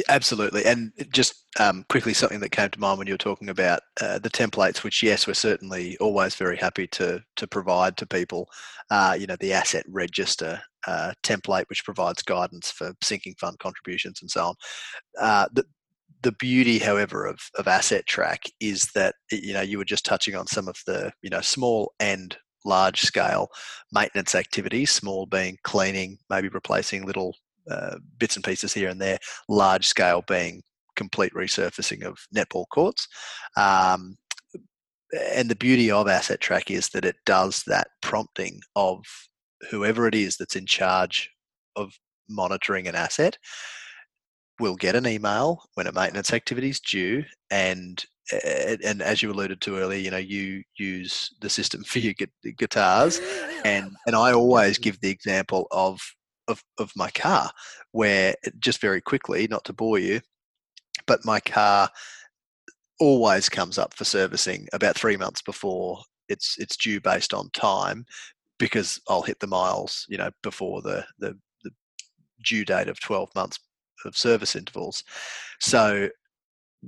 absolutely. 0.08 0.65
And 0.65 0.91
just 1.12 1.45
um, 1.60 1.86
quickly, 1.89 2.13
something 2.13 2.39
that 2.41 2.52
came 2.52 2.69
to 2.69 2.80
mind 2.80 2.97
when 2.97 3.08
you 3.08 3.13
were 3.13 3.17
talking 3.17 3.49
about 3.49 3.82
uh, 4.02 4.19
the 4.19 4.30
templates, 4.30 4.84
which 4.84 5.04
yes, 5.04 5.28
we're 5.28 5.34
certainly 5.34 5.97
always 5.97 6.36
very 6.36 6.58
happy 6.58 6.88
to 6.88 7.21
to 7.38 7.47
provide 7.47 7.97
to 7.97 8.06
people. 8.06 8.47
Uh, 8.91 9.15
you 9.19 9.28
know, 9.28 9.36
the 9.39 9.54
asset 9.54 9.86
register 9.89 10.62
uh, 10.88 11.13
template, 11.23 11.65
which 11.69 11.86
provides 11.86 12.21
guidance 12.23 12.71
for 12.71 12.93
sinking 13.04 13.36
fund 13.39 13.58
contributions 13.60 14.19
and 14.21 14.32
so 14.32 14.45
on. 14.47 14.56
Uh, 15.19 15.47
the 15.54 15.65
the 16.21 16.34
beauty, 16.34 16.80
however, 16.80 17.25
of, 17.25 17.39
of 17.58 17.67
asset 17.67 18.06
track 18.06 18.43
is 18.60 18.84
that 18.95 19.15
you 19.32 19.54
know 19.54 19.62
you 19.62 19.78
were 19.78 19.86
just 19.86 20.06
touching 20.06 20.36
on 20.36 20.47
some 20.47 20.67
of 20.67 20.78
the 20.86 21.12
you 21.21 21.30
know 21.30 21.41
small 21.41 21.93
and 21.99 22.38
large 22.65 23.02
scale 23.02 23.49
maintenance 23.93 24.36
activities. 24.36 24.91
Small 24.91 25.25
being 25.25 25.58
cleaning, 25.63 26.17
maybe 26.30 26.49
replacing 26.49 27.06
little 27.06 27.36
uh, 27.69 27.97
bits 28.17 28.36
and 28.36 28.43
pieces 28.43 28.73
here 28.73 28.89
and 28.89 29.01
there. 29.01 29.19
Large 29.47 29.88
scale 29.88 30.23
being 30.27 30.62
complete 30.95 31.34
resurfacing 31.34 32.03
of 32.03 32.17
netball 32.36 32.65
courts. 32.71 33.08
Um, 33.55 34.17
and 35.36 35.49
the 35.49 35.55
beauty 35.55 35.89
of 35.89 36.08
Asset 36.08 36.39
Track 36.39 36.69
is 36.69 36.89
that 36.89 37.05
it 37.05 37.15
does 37.25 37.63
that 37.67 37.88
prompting 38.01 38.60
of 38.75 39.03
whoever 39.69 40.08
it 40.08 40.15
is 40.15 40.38
that's 40.38 40.55
in 40.55 40.65
charge 40.65 41.29
of 41.75 41.93
monitoring 42.29 42.88
an 42.88 42.95
asset 42.95 43.38
will 44.60 44.75
get 44.75 44.95
an 44.95 45.08
email 45.08 45.63
when 45.75 45.88
a 45.88 45.91
maintenance 45.91 46.34
activity 46.34 46.69
is 46.69 46.79
due 46.79 47.23
and 47.49 48.05
and 48.84 49.01
as 49.01 49.23
you 49.23 49.32
alluded 49.32 49.60
to 49.60 49.77
earlier 49.77 49.99
you 49.99 50.12
know 50.12 50.17
you 50.17 50.62
use 50.77 51.29
the 51.41 51.49
system 51.49 51.84
for 51.86 51.99
your 51.99 52.13
guitars 52.58 53.19
and 53.65 53.91
and 54.05 54.15
I 54.15 54.34
always 54.34 54.77
give 54.77 54.99
the 55.01 55.10
example 55.10 55.67
of 55.71 55.99
of, 56.49 56.63
of 56.77 56.91
my 56.95 57.09
car, 57.12 57.49
where 57.91 58.35
just 58.59 58.81
very 58.81 58.99
quickly, 58.99 59.47
not 59.47 59.63
to 59.65 59.73
bore 59.73 59.99
you, 59.99 60.19
but 61.07 61.25
my 61.25 61.39
car 61.39 61.89
always 62.99 63.47
comes 63.47 63.77
up 63.77 63.93
for 63.93 64.03
servicing 64.03 64.67
about 64.73 64.97
three 64.97 65.15
months 65.15 65.41
before 65.41 66.03
it's 66.27 66.57
it's 66.59 66.77
due 66.77 67.01
based 67.01 67.33
on 67.33 67.49
time 67.51 68.05
because 68.59 68.99
I'll 69.07 69.21
hit 69.21 69.39
the 69.39 69.47
miles, 69.47 70.05
you 70.09 70.17
know, 70.17 70.29
before 70.43 70.81
the 70.81 71.05
the, 71.17 71.38
the 71.63 71.71
due 72.43 72.65
date 72.65 72.88
of 72.88 72.99
12 72.99 73.33
months 73.35 73.59
of 74.05 74.15
service 74.15 74.55
intervals. 74.55 75.03
So 75.59 76.09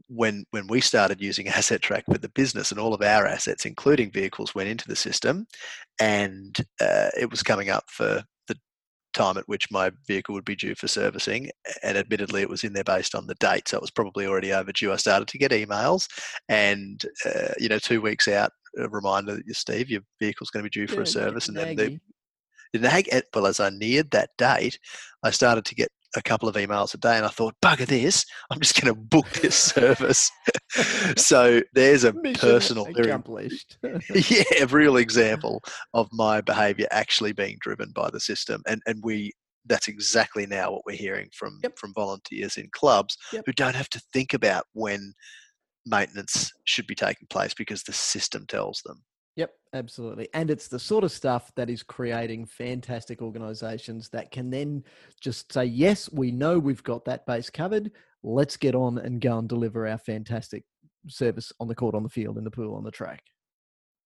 when 0.08 0.46
when 0.52 0.68
we 0.68 0.80
started 0.80 1.22
using 1.22 1.48
asset 1.50 1.82
track 1.82 2.06
with 2.08 2.22
the 2.22 2.30
business 2.30 2.72
and 2.72 2.80
all 2.80 2.94
of 2.94 3.02
our 3.02 3.26
assets 3.26 3.66
including 3.66 4.12
vehicles 4.12 4.56
went 4.56 4.70
into 4.70 4.88
the 4.88 4.96
system 4.96 5.46
and 6.00 6.66
uh, 6.80 7.10
it 7.20 7.30
was 7.30 7.44
coming 7.44 7.70
up 7.70 7.84
for 7.90 8.24
time 9.14 9.38
at 9.38 9.48
which 9.48 9.72
my 9.72 9.92
vehicle 10.08 10.34
would 10.34 10.46
be 10.46 10.56
due 10.56 10.76
for 10.76 10.88
servicing. 10.88 11.50
And 11.84 11.98
admittedly, 11.98 12.42
it 12.42 12.50
was 12.50 12.64
in 12.64 12.74
there 12.74 12.84
based 12.84 13.16
on 13.16 13.28
the 13.28 13.36
date, 13.36 13.68
so 13.68 13.78
it 13.78 13.82
was 13.82 13.92
probably 13.92 14.26
already 14.26 14.54
overdue. 14.54 14.92
I 14.92 14.98
started 14.98 15.28
to 15.28 15.38
get 15.38 15.52
emails, 15.52 16.08
and 16.50 17.04
uh, 17.26 17.54
you 17.60 17.70
know, 17.70 17.80
two 17.80 18.02
weeks 18.02 18.28
out, 18.28 18.52
a 18.78 18.88
reminder 18.90 19.36
that 19.36 19.56
Steve, 19.56 19.90
your 19.90 20.02
vehicle's 20.20 20.50
going 20.50 20.64
to 20.64 20.70
be 20.70 20.80
due 20.80 20.88
for 20.88 21.02
yeah, 21.02 21.04
a 21.04 21.06
service, 21.08 21.48
and 21.48 21.58
then 21.58 21.76
the, 21.76 22.00
the 22.74 22.80
nag. 22.80 23.10
Well, 23.34 23.48
as 23.48 23.60
I 23.60 23.70
neared 23.70 24.12
that 24.12 24.32
date, 24.38 24.80
I 25.24 25.32
started 25.32 25.66
to 25.66 25.76
get 25.76 25.90
a 26.16 26.22
couple 26.22 26.50
of 26.50 26.56
emails 26.56 26.94
a 26.94 26.98
day 26.98 27.16
and 27.18 27.26
I 27.26 27.30
thought, 27.30 27.56
bugger 27.64 27.86
this, 27.86 28.26
I'm 28.50 28.60
just 28.60 28.80
going 28.80 28.94
to 28.94 29.00
book 29.00 29.30
this 29.30 29.56
service. 29.74 30.32
so 31.16 31.62
there's 31.74 32.04
a 32.04 32.14
Mission 32.14 32.40
personal, 32.40 32.88
accomplished. 32.88 33.78
yeah, 34.14 34.44
a 34.62 34.68
real 34.68 34.98
example 34.98 35.64
of 35.94 36.08
my 36.12 36.42
behavior 36.42 36.88
actually 36.92 37.34
being 37.34 37.58
driven 37.62 37.92
by 37.96 38.10
the 38.10 38.20
system. 38.20 38.62
And, 38.68 38.82
and 38.86 39.00
we, 39.04 39.32
that's 39.66 39.88
exactly 39.88 40.46
now 40.46 40.72
what 40.72 40.86
we're 40.86 40.96
hearing 40.96 41.30
from, 41.34 41.60
yep. 41.64 41.78
from 41.78 41.94
volunteers 41.94 42.58
in 42.58 42.68
clubs 42.72 43.18
yep. 43.32 43.44
who 43.46 43.54
don't 43.54 43.76
have 43.76 43.90
to 43.90 44.02
think 44.14 44.34
about 44.34 44.66
when 44.74 45.14
maintenance 45.86 46.52
should 46.66 46.88
be 46.88 46.96
taking 46.96 47.28
place 47.30 47.54
because 47.54 47.84
the 47.84 47.94
system 47.94 48.46
tells 48.48 48.82
them. 48.86 49.02
Yep, 49.36 49.54
absolutely. 49.74 50.28
And 50.34 50.50
it's 50.50 50.68
the 50.68 50.80
sort 50.80 51.04
of 51.04 51.12
stuff 51.12 51.52
that 51.56 51.70
is 51.70 51.84
creating 51.84 52.46
fantastic 52.46 53.22
organizations 53.22 54.10
that 54.10 54.32
can 54.32 54.50
then 54.50 54.84
just 55.22 55.54
say, 55.54 55.66
yes, 55.66 56.12
we 56.12 56.32
know 56.32 56.60
we've 56.60 56.84
got 56.84 57.06
that 57.06 57.26
base 57.26 57.50
covered. 57.50 57.92
Let's 58.24 58.58
get 58.58 58.76
on 58.76 58.98
and 58.98 59.22
go 59.22 59.38
and 59.38 59.48
deliver 59.48 59.88
our 59.88 59.98
fantastic 59.98 60.64
service 61.08 61.52
on 61.60 61.68
the 61.68 61.76
court, 61.76 61.96
on 61.96 62.04
the 62.04 62.10
field, 62.10 62.38
in 62.38 62.44
the 62.44 62.52
pool, 62.52 62.76
on 62.76 62.84
the 62.84 62.92
track. 62.92 63.24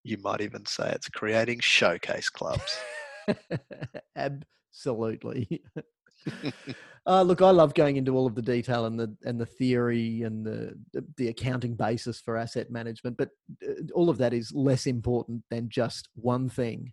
You 0.04 0.18
might 0.18 0.40
even 0.40 0.64
say 0.64 0.90
it's 0.92 1.08
creating 1.08 1.60
showcase 1.60 2.28
clubs. 2.28 2.78
absolutely. 4.16 5.62
uh, 7.06 7.22
look, 7.22 7.42
I 7.42 7.50
love 7.50 7.74
going 7.74 7.96
into 7.96 8.16
all 8.16 8.26
of 8.26 8.34
the 8.34 8.42
detail 8.42 8.86
and 8.86 8.98
the 8.98 9.14
and 9.24 9.40
the 9.40 9.46
theory 9.46 10.22
and 10.22 10.44
the 10.44 10.74
the 11.16 11.28
accounting 11.28 11.74
basis 11.74 12.20
for 12.20 12.36
asset 12.36 12.70
management, 12.70 13.16
but 13.16 13.30
uh, 13.66 13.72
all 13.94 14.10
of 14.10 14.18
that 14.18 14.34
is 14.34 14.52
less 14.54 14.86
important 14.86 15.42
than 15.50 15.68
just 15.68 16.08
one 16.14 16.48
thing: 16.48 16.92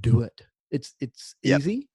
do 0.00 0.20
it. 0.20 0.40
It's 0.70 0.94
it's 1.00 1.34
yep. 1.42 1.60
easy 1.60 1.88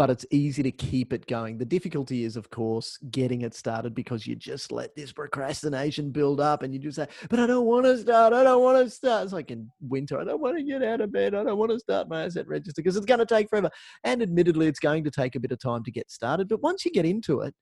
but 0.00 0.08
it's 0.08 0.24
easy 0.30 0.62
to 0.62 0.70
keep 0.70 1.12
it 1.12 1.26
going. 1.26 1.58
The 1.58 1.64
difficulty 1.66 2.24
is, 2.24 2.38
of 2.38 2.48
course, 2.48 2.96
getting 3.10 3.42
it 3.42 3.52
started 3.52 3.94
because 3.94 4.26
you 4.26 4.34
just 4.34 4.72
let 4.72 4.96
this 4.96 5.12
procrastination 5.12 6.10
build 6.10 6.40
up 6.40 6.62
and 6.62 6.72
you 6.72 6.80
just 6.80 6.96
say, 6.96 7.06
but 7.28 7.38
I 7.38 7.46
don't 7.46 7.66
want 7.66 7.84
to 7.84 7.98
start. 7.98 8.32
I 8.32 8.42
don't 8.42 8.62
want 8.62 8.82
to 8.82 8.88
start. 8.88 9.24
It's 9.24 9.34
like 9.34 9.50
in 9.50 9.70
winter. 9.78 10.18
I 10.18 10.24
don't 10.24 10.40
want 10.40 10.56
to 10.56 10.62
get 10.64 10.82
out 10.82 11.02
of 11.02 11.12
bed. 11.12 11.34
I 11.34 11.44
don't 11.44 11.58
want 11.58 11.70
to 11.72 11.78
start 11.78 12.08
my 12.08 12.24
asset 12.24 12.48
register 12.48 12.80
because 12.80 12.96
it's 12.96 13.04
going 13.04 13.20
to 13.20 13.26
take 13.26 13.50
forever. 13.50 13.68
And 14.02 14.22
admittedly, 14.22 14.68
it's 14.68 14.80
going 14.80 15.04
to 15.04 15.10
take 15.10 15.34
a 15.34 15.40
bit 15.40 15.52
of 15.52 15.58
time 15.58 15.84
to 15.84 15.90
get 15.90 16.10
started. 16.10 16.48
But 16.48 16.62
once 16.62 16.86
you 16.86 16.92
get 16.92 17.04
into 17.04 17.42
it, 17.42 17.54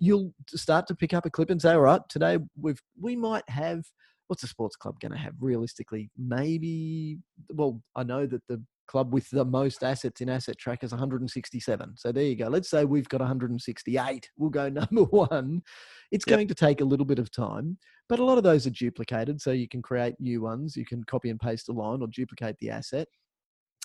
you'll 0.00 0.34
start 0.48 0.88
to 0.88 0.96
pick 0.96 1.14
up 1.14 1.26
a 1.26 1.30
clip 1.30 1.50
and 1.50 1.62
say, 1.62 1.74
all 1.74 1.82
right, 1.82 2.00
today 2.08 2.38
we've, 2.60 2.82
we 3.00 3.14
might 3.14 3.48
have 3.48 3.84
what's 4.26 4.42
a 4.42 4.48
sports 4.48 4.74
club 4.74 4.98
going 4.98 5.12
to 5.12 5.18
have 5.18 5.34
realistically? 5.38 6.10
Maybe, 6.18 7.18
well, 7.50 7.80
I 7.94 8.02
know 8.02 8.26
that 8.26 8.42
the 8.48 8.60
club 8.86 9.12
with 9.12 9.28
the 9.30 9.44
most 9.44 9.82
assets 9.82 10.20
in 10.20 10.28
asset 10.28 10.58
track 10.58 10.84
is 10.84 10.92
167. 10.92 11.96
So 11.96 12.12
there 12.12 12.24
you 12.24 12.36
go. 12.36 12.48
Let's 12.48 12.70
say 12.70 12.84
we've 12.84 13.08
got 13.08 13.20
168. 13.20 14.30
We'll 14.36 14.50
go 14.50 14.68
number 14.70 15.04
one. 15.04 15.62
It's 16.10 16.24
yep. 16.26 16.36
going 16.36 16.48
to 16.48 16.54
take 16.54 16.80
a 16.80 16.84
little 16.84 17.06
bit 17.06 17.18
of 17.18 17.30
time, 17.30 17.78
but 18.08 18.18
a 18.18 18.24
lot 18.24 18.38
of 18.38 18.44
those 18.44 18.66
are 18.66 18.70
duplicated. 18.70 19.40
So 19.40 19.52
you 19.52 19.68
can 19.68 19.82
create 19.82 20.14
new 20.20 20.42
ones. 20.42 20.76
You 20.76 20.84
can 20.84 21.04
copy 21.04 21.30
and 21.30 21.40
paste 21.40 21.68
a 21.68 21.72
line 21.72 22.02
or 22.02 22.08
duplicate 22.08 22.56
the 22.60 22.70
asset. 22.70 23.08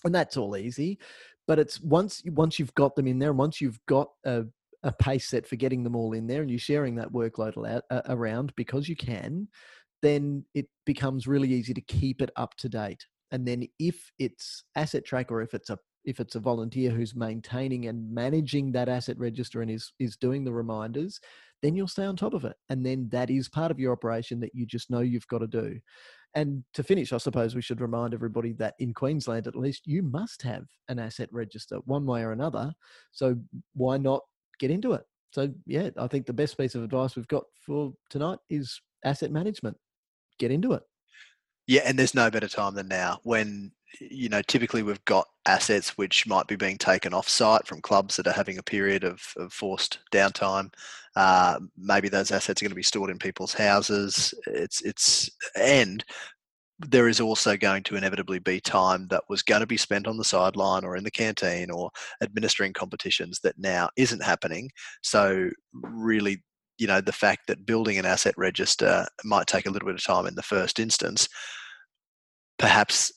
And 0.06 0.16
that's 0.16 0.38
all 0.38 0.56
easy. 0.56 1.00
But 1.48 1.60
it's 1.60 1.82
once 1.82 2.22
once 2.28 2.60
you've 2.60 2.76
got 2.76 2.96
them 2.96 3.08
in 3.08 3.20
there, 3.20 3.30
and 3.30 3.40
once 3.40 3.60
you've 3.60 3.80
got 3.88 4.10
a, 4.26 4.44
a 4.84 4.92
pace 4.94 5.30
set 5.30 5.48
for 5.48 5.56
getting 5.56 5.84
them 5.84 5.96
all 5.96 6.14
in 6.14 6.28
there, 6.28 6.42
and 6.42 6.50
you're 6.50 6.60
sharing 6.60 6.96
that 6.96 7.12
workload 7.12 7.82
uh, 7.90 8.02
around 8.08 8.54
because 8.56 8.88
you 8.88 8.96
can, 8.96 9.48
then 10.02 10.46
it 10.54 10.68
becomes 10.86 11.28
really 11.28 11.52
easy 11.52 11.74
to 11.74 11.82
keep 11.82 12.22
it 12.22 12.30
up 12.36 12.56
to 12.58 12.70
date 12.70 13.04
and 13.32 13.48
then 13.48 13.68
if 13.80 14.12
it's 14.20 14.64
asset 14.76 15.06
track 15.06 15.32
or 15.32 15.42
if 15.42 15.54
it's 15.54 15.70
a 15.70 15.78
if 16.06 16.20
it's 16.20 16.36
a 16.36 16.40
volunteer 16.40 16.90
who's 16.90 17.16
maintaining 17.16 17.88
and 17.88 18.12
managing 18.12 18.72
that 18.72 18.90
asset 18.90 19.18
register 19.18 19.62
and 19.62 19.70
is 19.70 19.94
is 20.00 20.16
doing 20.16 20.44
the 20.44 20.54
reminders 20.54 21.20
then 21.62 21.76
you'll 21.76 21.88
stay 21.88 22.06
on 22.06 22.16
top 22.16 22.34
of 22.34 22.46
it. 22.46 22.56
And 22.70 22.86
then 22.86 23.10
that 23.12 23.30
is 23.30 23.50
part 23.50 23.72
of 23.72 23.80
your 23.80 23.92
operation 23.92 24.40
that 24.40 24.56
you 24.56 24.66
just 24.66 24.90
know 24.90 25.02
you've 25.02 25.28
got 25.28 25.40
to 25.40 25.48
do. 25.48 25.80
And 26.36 26.64
to 26.76 26.84
finish 26.84 27.12
i 27.12 27.18
suppose 27.18 27.56
we 27.56 27.62
should 27.62 27.82
remind 27.82 28.14
everybody 28.14 28.54
that 28.54 28.76
in 28.78 28.94
queensland 28.94 29.48
at 29.48 29.56
least 29.56 29.88
you 29.88 30.04
must 30.04 30.44
have 30.44 30.66
an 30.88 31.00
asset 31.00 31.28
register 31.32 31.78
one 31.86 32.06
way 32.06 32.22
or 32.22 32.32
another. 32.32 32.72
So 33.12 33.36
why 33.74 33.98
not 33.98 34.22
get 34.60 34.72
into 34.72 34.94
it? 34.94 35.02
So 35.32 35.50
yeah 35.66 35.90
i 35.98 36.08
think 36.08 36.26
the 36.26 36.34
best 36.34 36.58
piece 36.58 36.76
of 36.76 36.84
advice 36.84 37.16
we've 37.16 37.28
got 37.28 37.46
for 37.60 37.94
tonight 38.10 38.40
is 38.50 38.80
asset 39.04 39.32
management. 39.32 39.78
Get 40.38 40.52
into 40.52 40.74
it 40.74 40.84
yeah, 41.70 41.82
and 41.86 42.00
there's 42.00 42.16
no 42.16 42.32
better 42.32 42.48
time 42.48 42.74
than 42.74 42.88
now 42.88 43.20
when 43.24 43.72
you 44.00 44.28
know 44.28 44.42
typically 44.48 44.82
we've 44.82 45.06
got 45.06 45.28
assets 45.46 46.00
which 46.00 46.26
might 46.26 46.48
be 46.48 46.56
being 46.56 46.80
taken 46.80 47.14
off 47.14 47.30
site 47.30 47.68
from 47.68 47.80
clubs 47.80 48.16
that 48.16 48.26
are 48.26 48.34
having 48.34 48.58
a 48.58 48.64
period 48.64 49.04
of, 49.04 49.22
of 49.38 49.54
forced 49.54 50.00
downtime. 50.12 50.74
Uh, 51.16 51.60
maybe 51.78 52.10
those 52.10 52.32
assets 52.32 52.60
are 52.60 52.66
going 52.66 52.72
to 52.72 52.76
be 52.76 52.82
stored 52.82 53.12
in 53.12 53.20
people's 53.20 53.54
houses. 53.54 54.34
It's 54.48 54.82
it's 54.82 55.30
and 55.56 56.04
there 56.80 57.08
is 57.08 57.20
also 57.20 57.56
going 57.56 57.84
to 57.84 57.96
inevitably 57.96 58.40
be 58.40 58.60
time 58.60 59.08
that 59.10 59.24
was 59.30 59.44
going 59.44 59.62
to 59.62 59.68
be 59.68 59.78
spent 59.78 60.08
on 60.08 60.18
the 60.18 60.24
sideline 60.24 60.84
or 60.84 60.96
in 60.96 61.04
the 61.04 61.12
canteen 61.12 61.70
or 61.70 61.92
administering 62.24 62.74
competitions 62.74 63.42
that 63.44 63.60
now 63.60 63.90
isn't 63.96 64.24
happening. 64.24 64.72
So 65.04 65.52
really 65.74 66.42
you 66.80 66.88
know 66.88 67.02
the 67.02 67.12
fact 67.12 67.42
that 67.48 67.68
building 67.68 68.00
an 68.00 68.08
asset 68.08 68.34
register 68.38 69.06
might 69.24 69.46
take 69.46 69.68
a 69.68 69.70
little 69.70 69.86
bit 69.88 69.96
of 69.96 70.04
time 70.04 70.26
in 70.26 70.34
the 70.34 70.42
first 70.42 70.80
instance 70.80 71.30
perhaps 72.60 73.12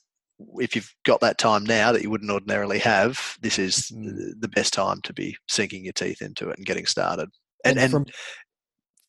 if 0.58 0.74
you've 0.74 0.92
got 1.04 1.20
that 1.20 1.38
time 1.38 1.62
now 1.64 1.92
that 1.92 2.02
you 2.02 2.10
wouldn't 2.10 2.30
ordinarily 2.30 2.78
have 2.78 3.36
this 3.42 3.58
is 3.58 3.92
mm. 3.94 4.32
the 4.40 4.48
best 4.48 4.72
time 4.72 5.00
to 5.02 5.12
be 5.12 5.36
sinking 5.48 5.84
your 5.84 5.92
teeth 5.92 6.22
into 6.22 6.48
it 6.48 6.56
and 6.56 6.66
getting 6.66 6.86
started 6.86 7.28
and, 7.64 7.78
and, 7.78 7.92
from, 7.92 8.06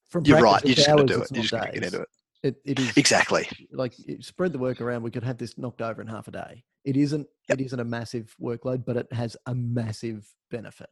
from 0.09 0.25
you're 0.25 0.41
right 0.41 0.63
you're 0.65 0.75
just 0.75 0.87
going 0.87 1.07
to 1.07 1.13
do 1.13 1.21
it 1.21 1.27
you're 1.31 1.41
just 1.41 1.53
going 1.53 1.65
to 1.65 1.71
get 1.71 1.83
into 1.85 2.01
it 2.01 2.07
It, 2.43 2.57
it 2.65 2.79
is 2.79 2.97
Exactly. 2.97 3.47
like 3.71 3.93
spread 4.19 4.51
the 4.51 4.59
work 4.59 4.81
around. 4.81 5.01
We 5.01 5.11
could 5.11 5.23
have 5.23 5.37
this 5.37 5.57
knocked 5.57 5.81
over 5.81 6.01
in 6.01 6.07
half 6.07 6.27
a 6.27 6.31
day. 6.31 6.63
It 6.83 6.97
isn't. 6.97 7.25
Yep. 7.47 7.59
It 7.59 7.65
isn't 7.67 7.79
a 7.79 7.85
massive 7.85 8.35
workload, 8.41 8.83
but 8.85 8.97
it 8.97 9.07
has 9.13 9.37
a 9.45 9.55
massive 9.55 10.27
benefit. 10.51 10.89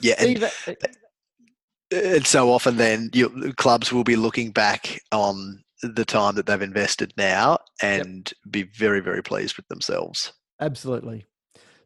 Yeah, 0.00 0.14
and, 0.20 0.38
Steve, 0.38 0.76
uh, 0.82 1.96
and 1.96 2.26
so 2.26 2.52
often 2.52 2.76
then 2.76 3.10
you, 3.12 3.52
clubs 3.56 3.92
will 3.92 4.04
be 4.04 4.14
looking 4.14 4.52
back 4.52 5.00
on 5.10 5.64
the 5.82 6.04
time 6.04 6.34
that 6.34 6.46
they've 6.46 6.62
invested 6.62 7.12
now 7.16 7.58
and 7.82 8.32
be 8.50 8.64
very, 8.64 9.00
very 9.00 9.22
pleased 9.22 9.56
with 9.56 9.68
themselves. 9.68 10.32
Absolutely. 10.60 11.26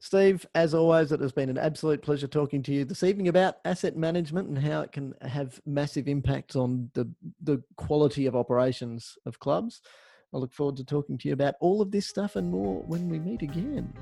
Steve, 0.03 0.46
as 0.55 0.72
always, 0.72 1.12
it 1.12 1.20
has 1.20 1.33
been 1.33 1.50
an 1.50 1.59
absolute 1.59 2.00
pleasure 2.00 2.26
talking 2.26 2.62
to 2.62 2.72
you 2.72 2.87
this 2.87 3.03
evening 3.03 3.29
about 3.29 3.57
asset 3.66 3.96
management 3.96 4.48
and 4.48 4.59
how 4.59 4.81
it 4.81 4.92
can 4.92 5.12
have 5.20 5.61
massive 5.66 6.09
impacts 6.09 6.57
on 6.57 6.90
the, 6.94 7.07
the 7.42 7.62
quality 7.76 8.24
of 8.24 8.35
operations 8.35 9.18
of 9.26 9.38
clubs. 9.38 9.83
I 10.33 10.38
look 10.38 10.53
forward 10.53 10.76
to 10.76 10.85
talking 10.85 11.18
to 11.18 11.29
you 11.29 11.35
about 11.35 11.57
all 11.61 11.83
of 11.83 11.90
this 11.90 12.07
stuff 12.07 12.37
and 12.37 12.50
more 12.50 12.83
when 12.87 13.11
we 13.11 13.18
meet 13.18 13.42
again. 13.42 13.92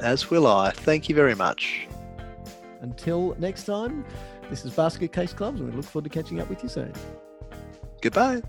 As 0.00 0.28
will 0.28 0.46
I. 0.46 0.70
Thank 0.70 1.08
you 1.08 1.14
very 1.14 1.36
much. 1.36 1.86
Until 2.80 3.36
next 3.38 3.64
time, 3.64 4.04
this 4.50 4.64
is 4.64 4.72
Basket 4.72 5.12
Case 5.12 5.32
Clubs, 5.32 5.60
and 5.60 5.70
we 5.70 5.76
look 5.76 5.84
forward 5.84 6.10
to 6.10 6.22
catching 6.22 6.40
up 6.40 6.48
with 6.48 6.62
you 6.62 6.68
soon. 6.68 6.92
Goodbye. 8.00 8.42